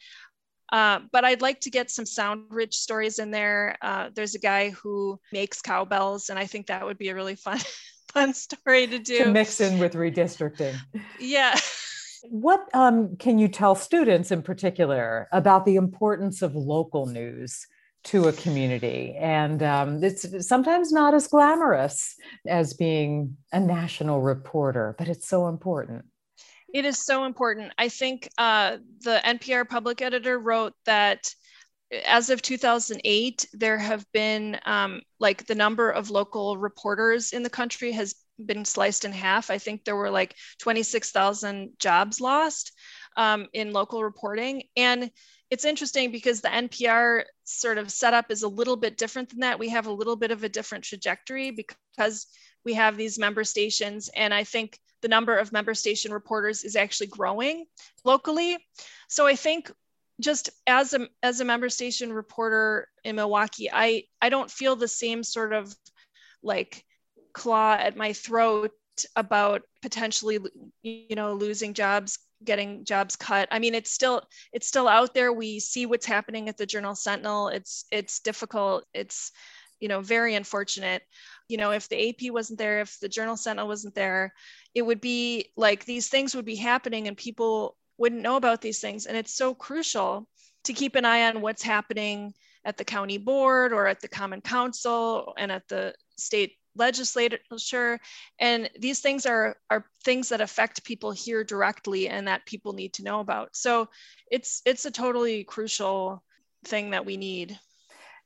Uh, 0.73 1.01
but 1.13 1.25
I'd 1.25 1.43
like 1.43 1.61
to 1.61 1.71
get 1.71 1.91
some 1.91 2.07
sound 2.07 2.45
rich 2.51 2.77
stories 2.77 3.19
in 3.19 3.31
there. 3.31 3.77
Uh, 3.83 4.11
there's 4.15 4.35
a 4.35 4.39
guy 4.39 4.71
who 4.71 5.21
makes 5.33 5.61
cowbells, 5.61 6.31
and 6.31 6.39
I 6.39 6.47
think 6.47 6.67
that 6.67 6.85
would 6.85 6.99
be 6.99 7.11
a 7.11 7.15
really 7.15 7.37
fun, 7.37 7.59
fun 8.13 8.35
story 8.35 8.87
to 8.87 8.99
do. 8.99 9.25
To 9.25 9.31
mix 9.31 9.61
in 9.61 9.79
with 9.79 9.95
redistricting. 9.95 10.77
Yeah. 11.21 11.59
what 12.31 12.69
um, 12.75 13.17
can 13.17 13.39
you 13.39 13.49
tell 13.49 13.75
students 13.75 14.31
in 14.31 14.43
particular 14.43 15.29
about 15.33 15.65
the 15.67 15.77
importance 15.77 16.43
of 16.43 16.55
local 16.55 17.07
news 17.07 17.67
to 18.05 18.29
a 18.29 18.33
community? 18.33 19.15
And 19.19 19.63
um, 19.63 20.03
it's 20.03 20.47
sometimes 20.47 20.93
not 20.93 21.15
as 21.15 21.29
glamorous 21.29 22.15
as 22.47 22.75
being 22.75 23.37
a 23.53 23.61
national 23.61 24.23
reporter, 24.23 24.95
but 24.99 25.09
it's 25.09 25.29
so 25.29 25.49
important. 25.49 26.07
It 26.75 26.85
is 26.85 26.99
so 26.99 27.25
important. 27.25 27.73
I 27.79 27.89
think 27.89 28.29
uh, 28.37 28.79
the 29.05 29.21
NPR 29.25 29.65
public 29.65 30.03
editor 30.03 30.39
wrote 30.41 30.75
that 30.87 31.33
as 32.05 32.31
of 32.31 32.43
2008, 32.43 33.47
there 33.53 33.79
have 33.79 34.05
been 34.13 34.59
um, 34.67 35.03
like 35.21 35.47
the 35.47 35.55
number 35.55 35.89
of 35.89 36.11
local 36.11 36.59
reporters 36.59 37.33
in 37.33 37.45
the 37.45 37.51
country 37.51 37.93
has 37.93 38.17
been 38.45 38.65
sliced 38.65 39.05
in 39.05 39.13
half. 39.13 39.51
I 39.51 39.59
think 39.59 39.85
there 39.85 39.95
were 39.95 40.11
like 40.11 40.35
26,000 40.59 41.71
jobs 41.79 42.21
lost 42.21 42.73
um, 43.17 43.47
in 43.53 43.73
local 43.73 44.03
reporting. 44.03 44.65
And 44.77 45.13
it's 45.51 45.65
interesting 45.65 46.11
because 46.11 46.41
the 46.41 46.49
NPR 46.49 47.23
sort 47.45 47.79
of 47.79 47.93
setup 47.93 48.33
is 48.33 48.43
a 48.43 48.49
little 48.49 48.77
bit 48.77 48.99
different 48.99 49.29
than 49.29 49.41
that. 49.41 49.61
We 49.61 49.69
have 49.69 49.87
a 49.87 49.93
little 49.93 50.17
bit 50.17 50.33
of 50.33 50.43
a 50.43 50.49
different 50.49 50.83
trajectory 50.83 51.53
because 51.53 52.27
we 52.65 52.75
have 52.75 52.97
these 52.97 53.19
member 53.19 53.45
stations. 53.45 54.11
And 54.15 54.33
I 54.33 54.45
think 54.45 54.79
the 55.03 55.09
number 55.09 55.37
of 55.37 55.53
member 55.53 55.75
station 55.75 56.13
reporters 56.13 56.65
is 56.65 56.77
actually 56.77 57.09
growing 57.09 57.67
locally. 58.05 58.59
So 59.09 59.27
I 59.27 59.37
think 59.37 59.71
just 60.21 60.51
as 60.67 60.95
a 60.95 61.09
as 61.23 61.41
a 61.41 61.45
member 61.45 61.69
station 61.69 62.13
reporter 62.13 62.89
in 63.05 63.17
Milwaukee, 63.17 63.71
I 63.73 64.05
I 64.23 64.29
don't 64.29 64.51
feel 64.51 64.77
the 64.77 64.89
same 64.89 65.23
sort 65.23 65.53
of 65.53 65.75
like 66.43 66.85
claw 67.33 67.75
at 67.75 67.97
my 67.97 68.13
throat 68.13 68.73
about 69.17 69.63
potentially 69.83 70.39
you 70.83 71.17
know 71.17 71.35
losing 71.35 71.75
jobs 71.75 72.19
getting 72.45 72.85
jobs 72.85 73.17
cut 73.17 73.49
i 73.51 73.59
mean 73.59 73.75
it's 73.75 73.91
still 73.91 74.23
it's 74.53 74.69
still 74.69 74.87
out 74.87 75.15
there 75.15 75.33
we 75.33 75.59
see 75.59 75.85
what's 75.85 76.07
happening 76.07 76.49
at 76.49 76.57
the 76.57 76.67
journal 76.67 76.95
sentinel 76.95 77.49
it's 77.49 77.87
it's 77.91 78.21
difficult 78.21 78.85
it's 78.95 79.33
you 79.85 79.89
know 79.89 80.01
very 80.01 80.35
unfortunate. 80.35 81.03
You 81.51 81.59
know 81.59 81.73
if 81.73 81.91
the 81.91 82.09
ap 82.09 82.33
wasn't 82.33 82.59
there 82.59 82.81
if 82.81 82.99
the 83.01 83.09
journal 83.17 83.37
sentinel 83.37 83.69
wasn't 83.69 83.95
there 83.95 84.33
it 84.75 84.81
would 84.81 85.03
be 85.03 85.51
like 85.57 85.85
these 85.85 86.09
things 86.09 86.35
would 86.35 86.47
be 86.47 86.57
happening 86.57 87.07
and 87.07 87.17
people 87.19 87.77
wouldn't 87.99 88.23
know 88.23 88.37
about 88.37 88.63
these 88.63 88.81
things. 88.81 89.05
And 89.05 89.15
it's 89.15 89.35
so 89.35 89.55
crucial 89.55 90.27
to 90.65 90.73
keep 90.73 90.97
an 90.97 91.05
eye 91.05 91.29
on 91.29 91.43
what's 91.43 91.63
happening 91.63 92.33
at 92.65 92.79
the 92.79 92.85
county 92.85 93.19
board 93.19 93.75
or 93.75 93.87
at 93.87 94.01
the 94.01 94.09
common 94.09 94.41
council 94.41 95.35
and 95.37 95.53
at 95.53 95.69
the 95.69 95.95
state 96.17 96.55
legislature. 96.77 98.01
And 98.41 98.71
these 98.81 99.01
things 99.01 99.27
are 99.27 99.57
are 99.69 99.85
things 100.03 100.31
that 100.31 100.41
affect 100.41 100.85
people 100.85 101.13
here 101.13 101.45
directly 101.45 102.09
and 102.09 102.27
that 102.27 102.47
people 102.47 102.73
need 102.73 102.95
to 102.95 103.05
know 103.05 103.21
about. 103.21 103.55
So 103.55 103.91
it's 104.31 104.63
it's 104.65 104.87
a 104.87 104.91
totally 104.91 105.45
crucial 105.45 106.25
thing 106.65 106.91
that 106.91 107.05
we 107.05 107.19
need 107.19 107.59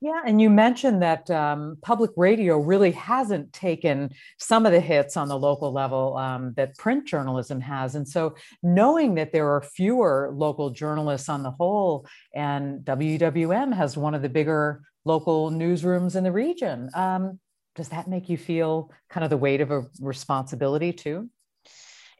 Yeah, 0.00 0.20
and 0.24 0.40
you 0.40 0.48
mentioned 0.48 1.02
that 1.02 1.28
um, 1.30 1.76
public 1.82 2.12
radio 2.16 2.58
really 2.58 2.92
hasn't 2.92 3.52
taken 3.52 4.10
some 4.38 4.64
of 4.64 4.70
the 4.70 4.80
hits 4.80 5.16
on 5.16 5.26
the 5.26 5.36
local 5.36 5.72
level 5.72 6.16
um, 6.16 6.52
that 6.56 6.76
print 6.78 7.04
journalism 7.04 7.60
has. 7.60 7.96
And 7.96 8.06
so, 8.06 8.36
knowing 8.62 9.16
that 9.16 9.32
there 9.32 9.48
are 9.52 9.60
fewer 9.60 10.30
local 10.32 10.70
journalists 10.70 11.28
on 11.28 11.42
the 11.42 11.50
whole, 11.50 12.06
and 12.32 12.80
WUWM 12.84 13.74
has 13.74 13.96
one 13.96 14.14
of 14.14 14.22
the 14.22 14.28
bigger 14.28 14.82
local 15.04 15.50
newsrooms 15.50 16.14
in 16.14 16.22
the 16.22 16.32
region, 16.32 16.90
um, 16.94 17.40
does 17.74 17.88
that 17.88 18.06
make 18.06 18.28
you 18.28 18.36
feel 18.36 18.92
kind 19.10 19.24
of 19.24 19.30
the 19.30 19.36
weight 19.36 19.60
of 19.60 19.72
a 19.72 19.84
responsibility 20.00 20.92
too? 20.92 21.28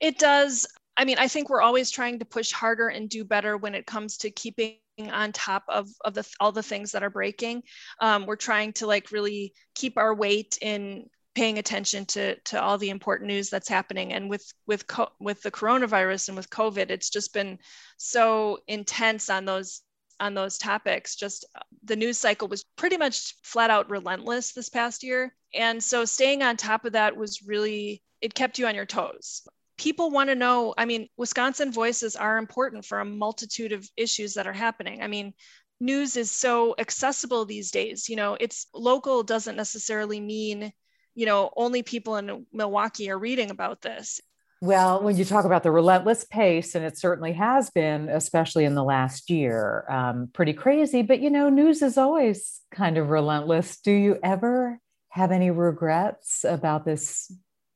It 0.01 0.19
does. 0.19 0.67
I 0.97 1.05
mean, 1.05 1.19
I 1.19 1.29
think 1.29 1.49
we're 1.49 1.63
always 1.63 1.93
trying 1.93 2.19
to 2.19 2.25
push 2.25 2.51
harder 2.51 2.89
and 2.89 3.09
do 3.09 3.25
better 3.25 3.57
when 3.57 3.77
it 3.77 3.87
comes 3.87 4.17
to 4.19 4.31
keeping 4.31 4.79
on 4.99 5.33
top 5.33 5.65
of, 5.69 5.89
of 6.05 6.15
the, 6.15 6.29
all 6.41 6.53
the 6.53 6.63
things 6.63 6.93
that 6.93 7.03
are 7.03 7.11
breaking. 7.11 7.63
Um, 8.01 8.27
we're 8.27 8.37
trying 8.37 8.73
to 8.75 8.87
like 8.87 9.13
really 9.13 9.55
keep 9.75 9.97
our 9.97 10.15
weight 10.15 10.59
in 10.61 11.09
paying 11.35 11.59
attention 11.59 12.05
to, 12.07 12.35
to 12.41 12.61
all 12.61 12.79
the 12.79 12.91
important 12.91 13.29
news 13.29 13.49
that's 13.49 13.69
happening. 13.69 14.13
And 14.13 14.29
with, 14.29 14.53
with, 14.67 14.87
co- 14.87 15.13
with 15.21 15.41
the 15.43 15.53
coronavirus 15.53 16.29
and 16.29 16.37
with 16.37 16.51
COVID, 16.51 16.91
it's 16.91 17.11
just 17.11 17.33
been 17.33 17.59
so 17.97 18.59
intense 18.67 19.31
on 19.31 19.45
those 19.45 19.83
on 20.21 20.35
those 20.35 20.59
topics 20.59 21.15
just 21.15 21.45
the 21.85 21.95
news 21.95 22.19
cycle 22.19 22.49
was 22.49 22.65
pretty 22.77 22.97
much 22.97 23.37
flat 23.45 23.71
out 23.71 23.89
relentless 23.89 24.53
this 24.53 24.69
past 24.69 25.05
year 25.05 25.33
and 25.55 25.81
so 25.81 26.05
staying 26.05 26.43
on 26.43 26.57
top 26.57 26.85
of 26.85 26.93
that 26.93 27.17
was 27.17 27.43
really 27.43 28.03
it 28.21 28.35
kept 28.35 28.59
you 28.59 28.67
on 28.67 28.75
your 28.75 28.85
toes 28.85 29.47
people 29.79 30.11
want 30.11 30.29
to 30.29 30.35
know 30.35 30.75
i 30.77 30.85
mean 30.85 31.09
wisconsin 31.17 31.73
voices 31.73 32.17
are 32.17 32.37
important 32.37 32.85
for 32.85 33.01
a 33.01 33.05
multitude 33.05 33.73
of 33.73 33.89
issues 33.97 34.35
that 34.35 34.47
are 34.47 34.53
happening 34.53 35.03
i 35.03 35.07
mean 35.07 35.33
news 35.81 36.17
is 36.17 36.31
so 36.31 36.75
accessible 36.79 37.45
these 37.45 37.71
days 37.71 38.09
you 38.09 38.17
know 38.17 38.37
it's 38.41 38.67
local 38.75 39.23
doesn't 39.23 39.57
necessarily 39.57 40.21
mean 40.21 40.73
you 41.15 41.25
know 41.25 41.51
only 41.57 41.83
people 41.83 42.17
in 42.17 42.45
milwaukee 42.53 43.11
are 43.11 43.19
reading 43.19 43.51
about 43.51 43.81
this 43.81 44.21
well, 44.61 45.05
when 45.05 45.17
you 45.17 45.25
talk 45.25 45.45
about 45.45 45.63
the 45.63 45.71
relentless 45.71 46.25
pace, 46.25 46.75
and 46.75 46.85
it 46.85 46.99
certainly 46.99 47.33
has 47.35 47.71
been, 47.71 48.09
especially 48.09 48.65
in 48.65 48.75
the 48.75 48.83
last 48.83 49.31
year, 49.31 49.85
um, 49.89 50.31
pretty 50.33 50.53
crazy. 50.53 51.03
But 51.03 51.21
you 51.21 51.31
know, 51.31 51.49
news 51.49 51.81
is 51.81 51.97
always 51.97 52.61
kind 52.73 52.99
of 52.99 53.11
relentless. 53.11 53.79
Do 53.79 53.93
you 53.93 54.19
ever 54.21 54.81
have 55.11 55.31
any 55.31 55.53
regrets 55.53 56.45
about 56.45 56.85
this 56.85 57.33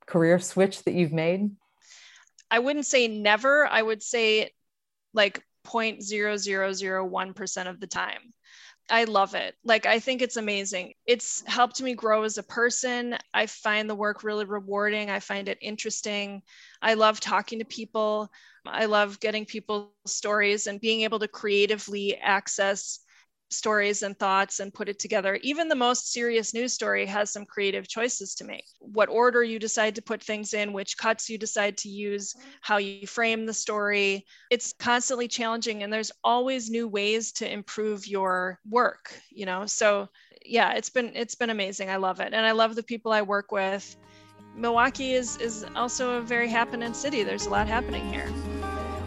career 0.06 0.40
switch 0.40 0.82
that 0.82 0.94
you've 0.94 1.12
made? 1.12 1.52
I 2.52 2.58
wouldn't 2.58 2.86
say 2.86 3.08
never. 3.08 3.66
I 3.66 3.80
would 3.80 4.02
say 4.02 4.50
like 5.14 5.42
0.0001% 5.64 7.68
of 7.68 7.80
the 7.80 7.86
time. 7.86 8.20
I 8.90 9.04
love 9.04 9.34
it. 9.34 9.54
Like, 9.64 9.86
I 9.86 10.00
think 10.00 10.20
it's 10.20 10.36
amazing. 10.36 10.92
It's 11.06 11.42
helped 11.46 11.80
me 11.80 11.94
grow 11.94 12.24
as 12.24 12.36
a 12.36 12.42
person. 12.42 13.16
I 13.32 13.46
find 13.46 13.88
the 13.88 13.94
work 13.94 14.22
really 14.22 14.44
rewarding. 14.44 15.08
I 15.08 15.20
find 15.20 15.48
it 15.48 15.56
interesting. 15.62 16.42
I 16.82 16.94
love 16.94 17.20
talking 17.20 17.60
to 17.60 17.64
people. 17.64 18.30
I 18.66 18.84
love 18.84 19.18
getting 19.18 19.46
people's 19.46 19.88
stories 20.04 20.66
and 20.66 20.80
being 20.80 21.02
able 21.02 21.20
to 21.20 21.28
creatively 21.28 22.18
access 22.18 22.98
stories 23.52 24.02
and 24.02 24.18
thoughts 24.18 24.60
and 24.60 24.72
put 24.72 24.88
it 24.88 24.98
together. 24.98 25.38
Even 25.42 25.68
the 25.68 25.74
most 25.74 26.12
serious 26.12 26.54
news 26.54 26.72
story 26.72 27.06
has 27.06 27.30
some 27.30 27.44
creative 27.44 27.88
choices 27.88 28.34
to 28.36 28.44
make. 28.44 28.64
What 28.78 29.08
order 29.08 29.42
you 29.42 29.58
decide 29.58 29.94
to 29.96 30.02
put 30.02 30.22
things 30.22 30.54
in, 30.54 30.72
which 30.72 30.96
cuts 30.96 31.28
you 31.28 31.38
decide 31.38 31.76
to 31.78 31.88
use, 31.88 32.34
how 32.60 32.78
you 32.78 33.06
frame 33.06 33.46
the 33.46 33.54
story. 33.54 34.26
It's 34.50 34.72
constantly 34.78 35.28
challenging 35.28 35.82
and 35.82 35.92
there's 35.92 36.12
always 36.24 36.70
new 36.70 36.88
ways 36.88 37.32
to 37.32 37.50
improve 37.50 38.06
your 38.06 38.58
work, 38.68 39.12
you 39.30 39.46
know. 39.46 39.66
So 39.66 40.08
yeah, 40.44 40.72
it's 40.72 40.90
been 40.90 41.12
it's 41.14 41.34
been 41.34 41.50
amazing. 41.50 41.90
I 41.90 41.96
love 41.96 42.20
it. 42.20 42.32
And 42.32 42.46
I 42.46 42.52
love 42.52 42.74
the 42.74 42.82
people 42.82 43.12
I 43.12 43.22
work 43.22 43.52
with. 43.52 43.96
Milwaukee 44.54 45.14
is 45.14 45.36
is 45.38 45.64
also 45.74 46.18
a 46.18 46.20
very 46.20 46.48
happening 46.48 46.94
city. 46.94 47.22
There's 47.22 47.46
a 47.46 47.50
lot 47.50 47.68
happening 47.68 48.06
here. 48.12 48.28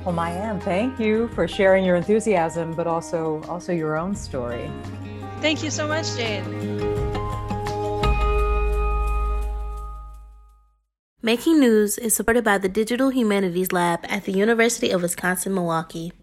Well, 0.06 0.13
Maayan, 0.13 0.62
thank 0.62 1.00
you 1.00 1.30
for 1.30 1.48
sharing 1.48 1.84
your 1.84 1.96
enthusiasm, 1.96 2.76
but 2.76 2.86
also 2.86 3.41
also 3.50 3.74
your 3.74 3.98
own 3.98 4.13
story. 4.13 4.70
Thank 5.41 5.63
you 5.63 5.72
so 5.72 5.88
much, 5.88 6.06
Jane. 6.15 6.46
Making 11.24 11.60
News 11.60 11.98
is 11.98 12.15
supported 12.15 12.44
by 12.44 12.60
the 12.60 12.70
Digital 12.70 13.10
Humanities 13.10 13.72
Lab 13.72 14.02
at 14.04 14.26
the 14.26 14.32
University 14.32 14.91
of 14.91 15.02
Wisconsin 15.02 15.56
Milwaukee. 15.56 16.13